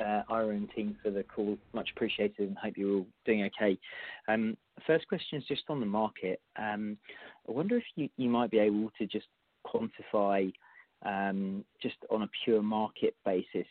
[0.00, 1.56] uh, Eira and team for the call.
[1.72, 3.78] Much appreciated and hope you're all doing okay.
[4.26, 6.40] Um, first question is just on the market.
[6.58, 6.96] Um,
[7.48, 9.26] I wonder if you, might be able to just
[9.64, 10.52] quantify
[11.04, 13.66] um, just on a pure market basis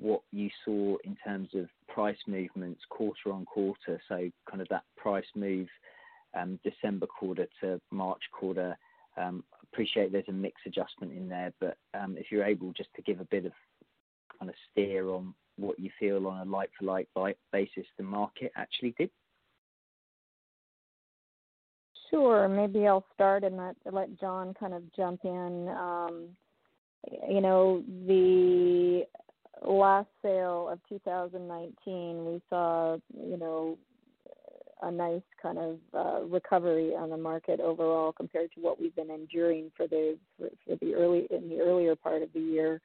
[0.00, 4.00] what you saw in terms of price movements quarter on quarter.
[4.08, 5.68] So kind of that price move
[6.64, 8.76] December quarter to March quarter.
[9.16, 13.02] Um, appreciate there's a mix adjustment in there, but um, if you're able just to
[13.02, 13.52] give a bit of
[14.38, 17.08] kind of steer on what you feel on a like-for-like
[17.52, 19.10] basis the market actually did?
[22.10, 22.48] Sure.
[22.48, 23.56] Maybe I'll start and
[23.90, 25.68] let John kind of jump in.
[25.68, 26.28] Um,
[27.28, 29.04] you know, the
[29.66, 33.78] last sale of 2019, we saw, you know,
[34.84, 39.10] a nice kind of uh, recovery on the market overall compared to what we've been
[39.10, 42.80] enduring for the for, for the early in the earlier part of the year.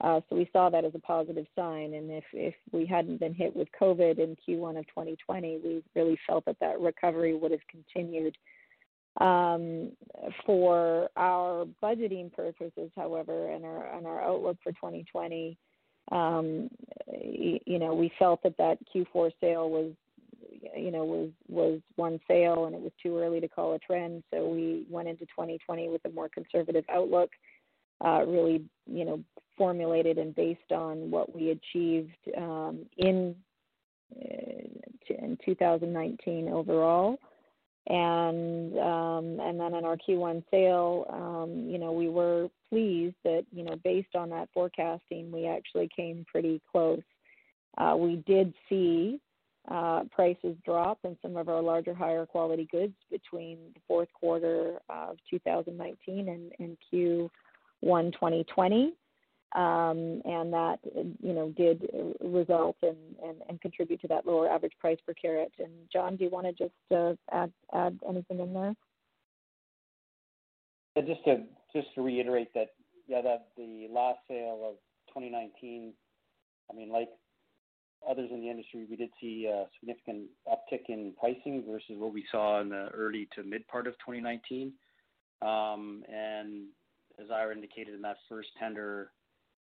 [0.00, 1.92] Uh, so we saw that as a positive sign.
[1.94, 6.18] And if, if we hadn't been hit with COVID in Q1 of 2020, we really
[6.26, 8.36] felt that that recovery would have continued.
[9.20, 9.90] Um,
[10.46, 15.58] for our budgeting purposes, however, and our, and our outlook for 2020,
[16.12, 16.70] um,
[17.22, 19.92] you know, we felt that that Q4 sale was,
[20.76, 24.22] you know, was was one sale, and it was too early to call a trend.
[24.32, 27.30] So we went into 2020 with a more conservative outlook
[28.04, 29.22] uh, really, you know,
[29.56, 33.34] formulated and based on what we achieved um, in
[34.16, 34.64] uh,
[35.08, 37.18] in 2019 overall.
[37.86, 43.44] And um, and then in our Q1 sale, um, you know, we were pleased that
[43.52, 47.02] you know based on that forecasting, we actually came pretty close.
[47.78, 49.20] Uh, we did see
[49.68, 54.78] uh, prices drop in some of our larger, higher quality goods between the fourth quarter
[54.88, 57.30] of 2019 and, and Q
[57.80, 58.94] 1 2020.
[59.56, 60.78] Um, and that
[61.20, 61.84] you know did
[62.20, 62.96] result and,
[63.48, 65.50] and, contribute to that lower average price per carat.
[65.58, 68.76] And John, do you want to just uh, add add anything in there?
[70.94, 71.42] Yeah, just to
[71.74, 72.68] just to reiterate that
[73.08, 74.76] yeah that the last sale of
[75.08, 75.94] 2019,
[76.70, 77.08] I mean like
[78.08, 82.24] others in the industry, we did see a significant uptick in pricing versus what we
[82.30, 84.72] saw in the early to mid part of 2019.
[85.42, 86.64] Um, and
[87.18, 89.12] as Eira indicated in that first tender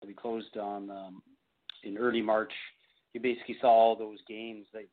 [0.01, 1.23] that we closed on um,
[1.83, 2.53] in early March,
[3.13, 4.85] you basically saw all those gains that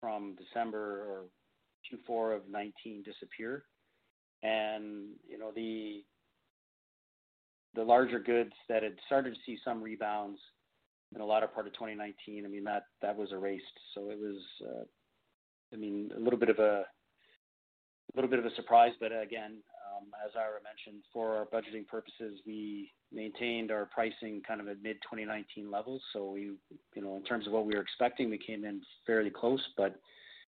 [0.00, 1.24] from December or
[1.86, 3.64] Q4 of 19 disappear.
[4.42, 6.04] And you know the
[7.74, 10.38] the larger goods that had started to see some rebounds
[11.12, 12.44] in the latter part of 2019.
[12.44, 13.64] I mean that that was erased.
[13.94, 14.84] So it was, uh,
[15.72, 19.58] I mean, a little bit of a a little bit of a surprise, but again,
[19.98, 24.82] um, as Eira mentioned, for our budgeting purposes, we maintained our pricing kind of at
[24.82, 26.02] mid-2019 levels.
[26.12, 26.52] So we,
[26.94, 29.96] you know, in terms of what we were expecting, we came in fairly close, but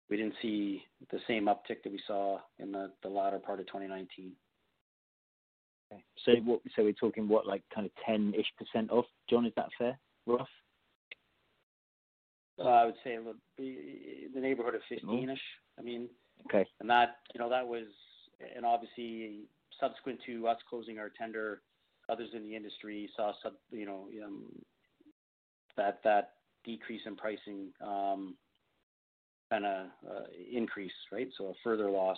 [0.10, 3.68] we didn't see the same uptick that we saw in the, the latter part of
[3.68, 4.32] 2019.
[5.92, 6.04] Okay.
[6.26, 6.62] So what?
[6.76, 9.46] So we're talking what, like kind of 10-ish percent off, John?
[9.46, 10.48] Is that fair, rough?
[12.60, 15.40] Uh, I would say it would be in the neighborhood of 15-ish.
[15.80, 16.08] I mean,
[16.46, 16.66] okay.
[16.80, 17.88] And that, you know, that was
[18.56, 19.42] and obviously
[19.80, 21.62] subsequent to us closing our tender,
[22.10, 24.44] others in the industry saw sub, you know, um,
[25.78, 26.32] that that
[26.64, 28.36] decrease in pricing um,
[29.50, 31.28] kind of uh, increase, right?
[31.38, 32.18] So a further loss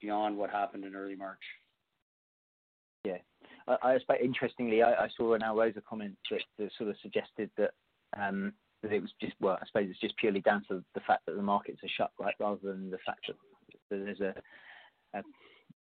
[0.00, 1.42] beyond what happened in early March.
[3.04, 3.18] Yeah.
[3.66, 7.50] I, I suppose interestingly, I, I saw an Alrosa comment that, that sort of suggested
[7.56, 7.72] that
[8.18, 8.52] um,
[8.82, 11.36] that it was just well, I suppose it's just purely down to the fact that
[11.36, 13.36] the markets are shut, right, rather than the fact that,
[13.90, 15.22] that there's a,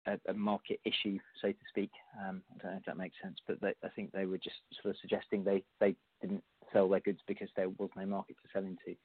[0.07, 1.91] a, a market issue, so to speak.
[2.19, 4.57] Um, I don't know if that makes sense, but they, I think they were just
[4.81, 8.49] sort of suggesting they they didn't sell their goods because there was no market to
[8.53, 8.97] sell into,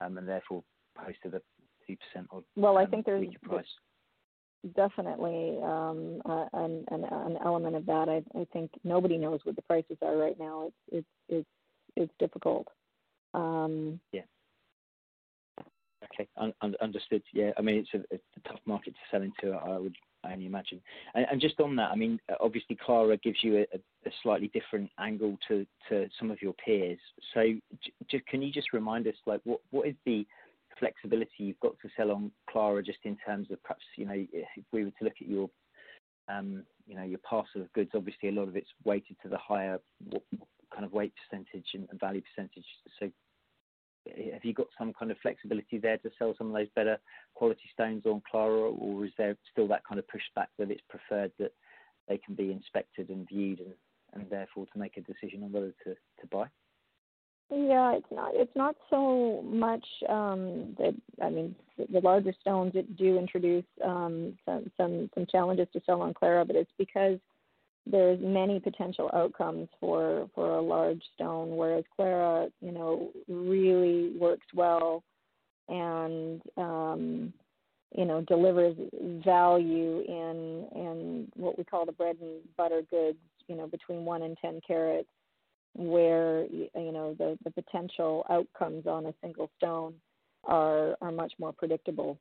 [0.00, 0.62] um, and therefore
[0.96, 1.40] posted a
[1.86, 3.66] two percent or well, I um, think there's price.
[4.74, 8.08] Definitely um, uh, an, an, an element of that.
[8.08, 10.66] I, I think nobody knows what the prices are right now.
[10.66, 11.48] It's it's it's
[11.96, 12.68] it's difficult.
[13.34, 14.22] Um, yeah.
[16.14, 17.22] Okay, un- un- understood.
[17.32, 19.56] Yeah, I mean it's a, it's a tough market to sell into.
[19.56, 19.94] I would
[20.24, 20.80] I only imagine.
[21.14, 24.90] And, and just on that, I mean, obviously Clara gives you a, a slightly different
[24.98, 26.98] angle to, to some of your peers.
[27.34, 27.42] So,
[28.10, 30.26] j- can you just remind us, like, what what is the
[30.78, 34.64] flexibility you've got to sell on Clara, just in terms of perhaps, you know, if
[34.72, 35.50] we were to look at your,
[36.28, 39.38] um, you know, your parcel of goods, obviously a lot of it's weighted to the
[39.38, 39.78] higher
[40.72, 42.64] kind of weight percentage and value percentage.
[42.98, 43.10] So
[44.32, 46.98] have you got some kind of flexibility there to sell some of those better
[47.34, 51.32] quality stones on Clara, or is there still that kind of pushback that it's preferred
[51.38, 51.52] that
[52.08, 53.74] they can be inspected and viewed and,
[54.30, 56.46] therefore to make a decision on whether to buy?
[57.50, 58.32] Yeah, it's not.
[58.34, 60.94] It's not so much um, that.
[61.22, 66.02] I mean, the larger stones it do introduce um, some some some challenges to sell
[66.02, 67.18] on Clara, but it's because
[67.90, 74.46] there's many potential outcomes for for a large stone, whereas Clara, you know, really works
[74.54, 75.02] well
[75.68, 77.32] and um,
[77.96, 78.76] you know delivers
[79.24, 84.22] value in in what we call the bread and butter goods, you know, between one
[84.22, 85.08] and ten carats,
[85.78, 89.94] where you know the the potential outcomes on a single stone
[90.44, 92.18] are are much more predictable.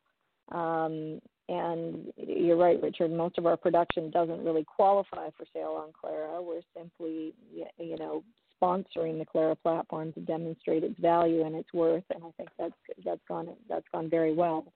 [0.52, 3.12] Um, and you're right, Richard.
[3.12, 6.42] Most of our production doesn't really qualify for sale on Clara.
[6.42, 7.34] We're simply,
[7.80, 8.24] you know,
[8.62, 12.74] sponsoring the Clara platform to demonstrate its value and its worth, and I think that's
[13.04, 14.72] that's gone that's gone very well.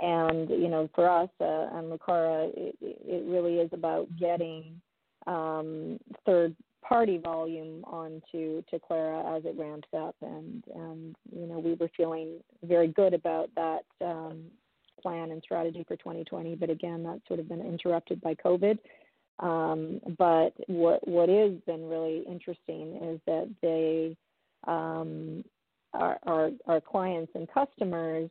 [0.00, 4.80] And you know, for us uh, and Lucara, it, it really is about getting
[5.26, 6.54] um, third
[6.86, 11.90] party volume onto to Clara as it ramps up, and and you know, we were
[11.96, 13.84] feeling very good about that.
[14.04, 14.44] Um,
[15.00, 18.78] plan and strategy for 2020, but again, that's sort of been interrupted by COVID.
[19.40, 24.16] Um, but what what has been really interesting is that they
[24.66, 25.44] um,
[25.94, 28.30] our, our, our clients and customers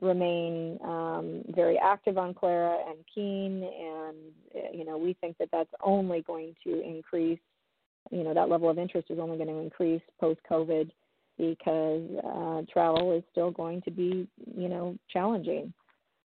[0.00, 4.16] remain um, very active on Clara and keen, and
[4.72, 7.40] you know we think that that's only going to increase.
[8.10, 10.90] You know that level of interest is only going to increase post COVID
[11.38, 15.72] because uh, travel is still going to be you know challenging.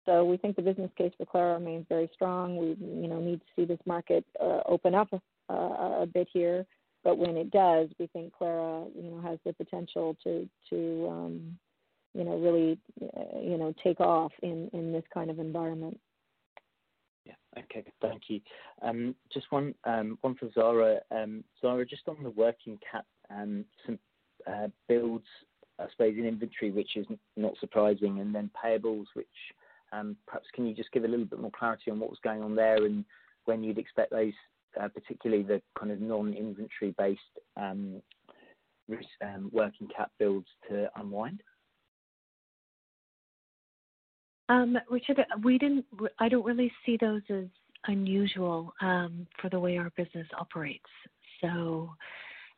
[0.07, 2.57] So we think the business case for Clara remains very strong.
[2.57, 5.09] We, you know, need to see this market uh, open up
[5.49, 6.65] a, a, bit here,
[7.03, 11.59] but when it does, we think Clara, you know, has the potential to to um,
[12.15, 15.99] you know really uh, you know take off in in this kind of environment.
[17.27, 17.63] Yeah.
[17.65, 17.85] Okay.
[18.01, 18.41] Thank you.
[18.83, 21.01] Um, just one um, one for Zara.
[21.11, 23.99] Um, Zara, just on the working cap, some
[24.47, 25.27] uh, builds,
[25.79, 27.07] I suppose, in inventory, which is
[27.37, 29.27] not surprising, and then payables, which
[30.27, 32.55] perhaps can you just give a little bit more clarity on what was going on
[32.55, 33.05] there and
[33.47, 34.33] when you'd expect those,
[34.81, 37.21] uh, particularly the kind of non-inventory based
[39.53, 41.43] working cap builds to unwind?
[44.49, 45.85] Um, Richard, we didn't.
[46.19, 47.47] I don't really see those as
[47.87, 50.85] unusual um, for the way our business operates.
[51.41, 51.91] So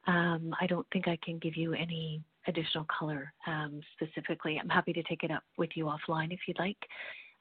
[0.07, 4.59] um, I don't think I can give you any additional color um, specifically.
[4.59, 6.79] I'm happy to take it up with you offline if you'd like,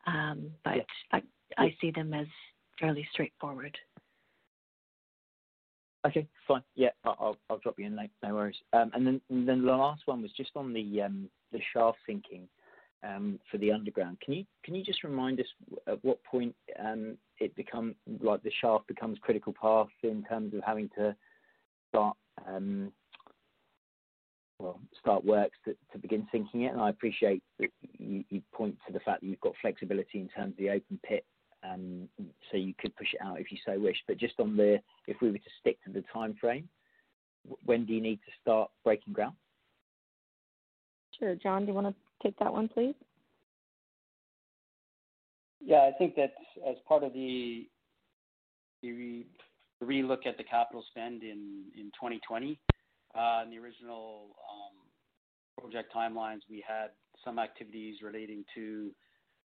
[0.06, 0.86] um, but.
[1.12, 1.22] I,
[1.58, 2.28] I see them as
[2.80, 3.78] fairly straightforward.
[6.06, 6.64] Okay, fine.
[6.76, 8.10] Yeah, I'll I'll drop you in note.
[8.24, 8.56] No worries.
[8.74, 11.98] Um, and then and then the last one was just on the um, the shaft
[12.06, 12.48] sinking
[13.02, 14.18] for the underground.
[14.24, 14.46] Can
[14.76, 15.46] you just remind us
[15.88, 20.62] at what point um, it become like the shaft becomes critical path in terms of
[20.66, 21.16] having to
[21.90, 22.18] start
[22.48, 22.92] um,
[24.60, 26.72] well, start works to, begin sinking it.
[26.72, 28.24] And I appreciate that you,
[28.54, 31.26] point to the fact that you've got flexibility in terms of the open pit,
[31.64, 32.08] um,
[32.52, 33.98] so you could push it out if you so wish.
[34.08, 36.68] But just on the, if we were to stick to the time frame,
[37.66, 39.36] when do you need to start breaking ground?
[41.18, 41.64] Sure, John.
[41.64, 42.96] Do you want to take that one, please?
[45.60, 46.34] Yeah, I think that
[46.68, 47.68] as part of the
[49.82, 52.60] re-look at the capital spend in in 2020,
[53.16, 56.90] uh, in the original um, project timelines, we had
[57.26, 58.92] some activities relating to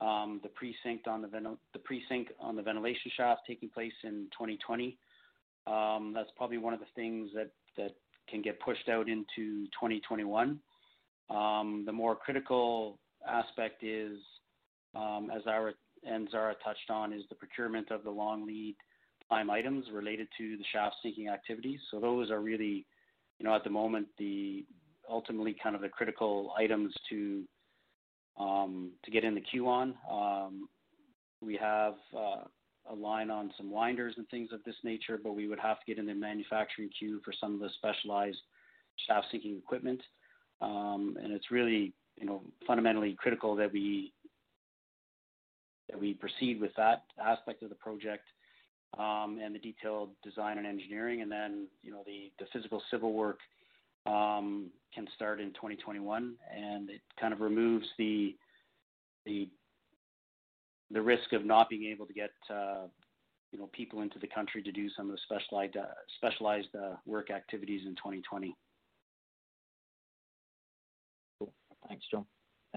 [0.00, 4.98] um, the pre-sink on the, ventilation shaft taking place in 2020.
[5.66, 7.50] Um, that's probably one of the things that
[8.28, 10.58] can get pushed out into 2021.
[11.30, 14.18] Um, the more critical aspect is,
[14.94, 15.72] um, as Zara
[16.06, 18.76] and Zara touched on, is the procurement of the long lead
[19.30, 21.80] time items related to the shaft sinking activities.
[21.90, 22.86] So those are really,
[23.38, 24.64] you know, at the moment the
[25.08, 27.44] ultimately kind of the critical items to
[28.38, 29.94] um, to get in the queue on.
[30.10, 30.68] Um,
[31.40, 32.44] we have uh,
[32.90, 35.86] a line on some winders and things of this nature, but we would have to
[35.86, 38.38] get in the manufacturing queue for some of the specialized
[39.06, 40.00] shaft sinking equipment.
[40.64, 44.12] Um, and it's really, you know, fundamentally critical that we
[45.90, 48.24] that we proceed with that aspect of the project
[48.98, 53.12] um, and the detailed design and engineering, and then you know the the physical civil
[53.12, 53.38] work
[54.06, 58.34] um, can start in 2021, and it kind of removes the
[59.26, 59.48] the
[60.90, 62.86] the risk of not being able to get uh,
[63.52, 65.84] you know people into the country to do some of the specialized uh,
[66.16, 68.56] specialized uh, work activities in 2020.
[71.94, 72.26] Thanks, John,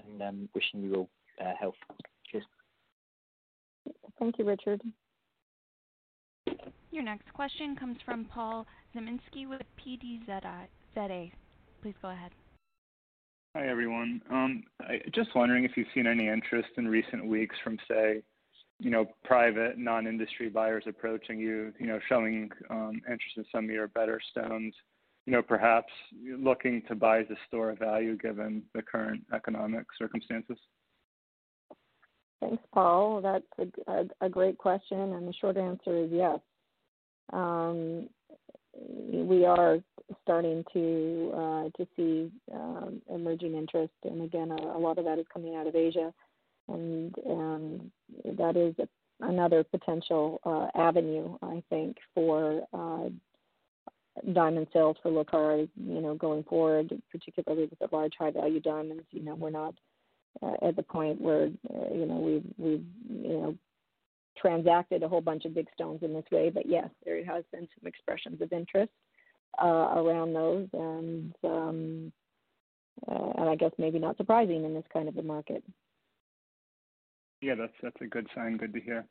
[0.04, 1.10] and um, wishing you all
[1.40, 1.74] uh, health.
[2.30, 2.44] Cheers.
[4.16, 4.80] Thank you, Richard.
[6.92, 8.64] Your next question comes from Paul
[8.94, 10.68] Zimnisky with PDZA.
[11.82, 12.30] Please go ahead.
[13.56, 14.22] Hi, everyone.
[14.30, 18.22] Um, I, just wondering if you've seen any interest in recent weeks from, say,
[18.78, 23.70] you know, private non-industry buyers approaching you, you know, showing um, interest in some of
[23.70, 24.74] your better stones,
[25.28, 25.92] you know, perhaps
[26.38, 30.56] looking to buy a store of value given the current economic circumstances?
[32.40, 33.20] Thanks, Paul.
[33.20, 33.44] That's
[33.86, 36.38] a, a, a great question, and the short answer is yes.
[37.34, 38.08] Um,
[39.12, 39.80] we are
[40.22, 45.18] starting to uh, to see um, emerging interest, and again, a, a, lot of that
[45.18, 46.10] is coming out of Asia,
[46.68, 47.92] and um,
[48.38, 48.74] that is
[49.20, 53.10] another potential uh, avenue, I think, for uh,
[54.32, 55.68] diamond sales for Lucara.
[55.76, 59.04] You know, going forward, particularly with the large high value diamonds.
[59.10, 59.74] You know, we're not
[60.42, 62.84] uh, at the point where uh, you know we've we've
[63.24, 63.54] you know
[64.36, 67.68] transacted a whole bunch of big stones in this way, but yes, there has been
[67.78, 68.92] some expressions of interest
[69.62, 72.12] uh, around those, and um,
[73.10, 75.62] uh, and I guess maybe not surprising in this kind of a market.
[77.40, 78.56] Yeah, that's that's a good sign.
[78.56, 79.04] Good to hear.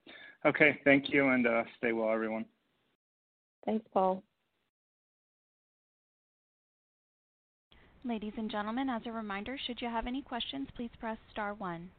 [0.46, 2.46] Okay, thank you, and uh, stay well, everyone.
[3.66, 4.24] Thanks, Paul.
[8.08, 11.90] Ladies and gentlemen, as a reminder, should you have any questions, please press star one.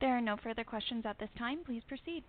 [0.00, 1.60] There are no further questions at this time.
[1.64, 2.24] Please proceed.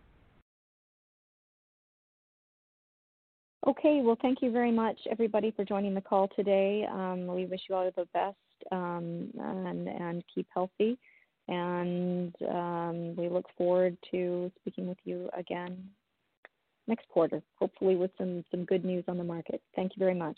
[3.66, 6.88] Okay, well, thank you very much, everybody, for joining the call today.
[6.92, 8.38] Um, we wish you all the best
[8.72, 11.00] um, and, and, keep healthy.
[11.48, 15.90] And um, we look forward to speaking with you again
[16.90, 19.62] next quarter, hopefully with some, some good news on the market.
[19.76, 20.38] Thank you very much.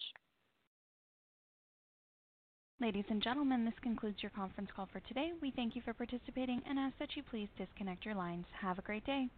[2.79, 5.31] Ladies and gentlemen, this concludes your conference call for today.
[5.41, 8.45] We thank you for participating and ask that you please disconnect your lines.
[8.59, 9.29] Have a great day.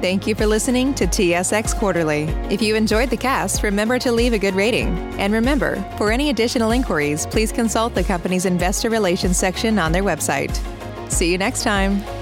[0.00, 2.22] Thank you for listening to TSX Quarterly.
[2.50, 4.88] If you enjoyed the cast, remember to leave a good rating.
[5.20, 10.02] And remember, for any additional inquiries, please consult the company's investor relations section on their
[10.02, 10.58] website.
[11.12, 12.21] See you next time.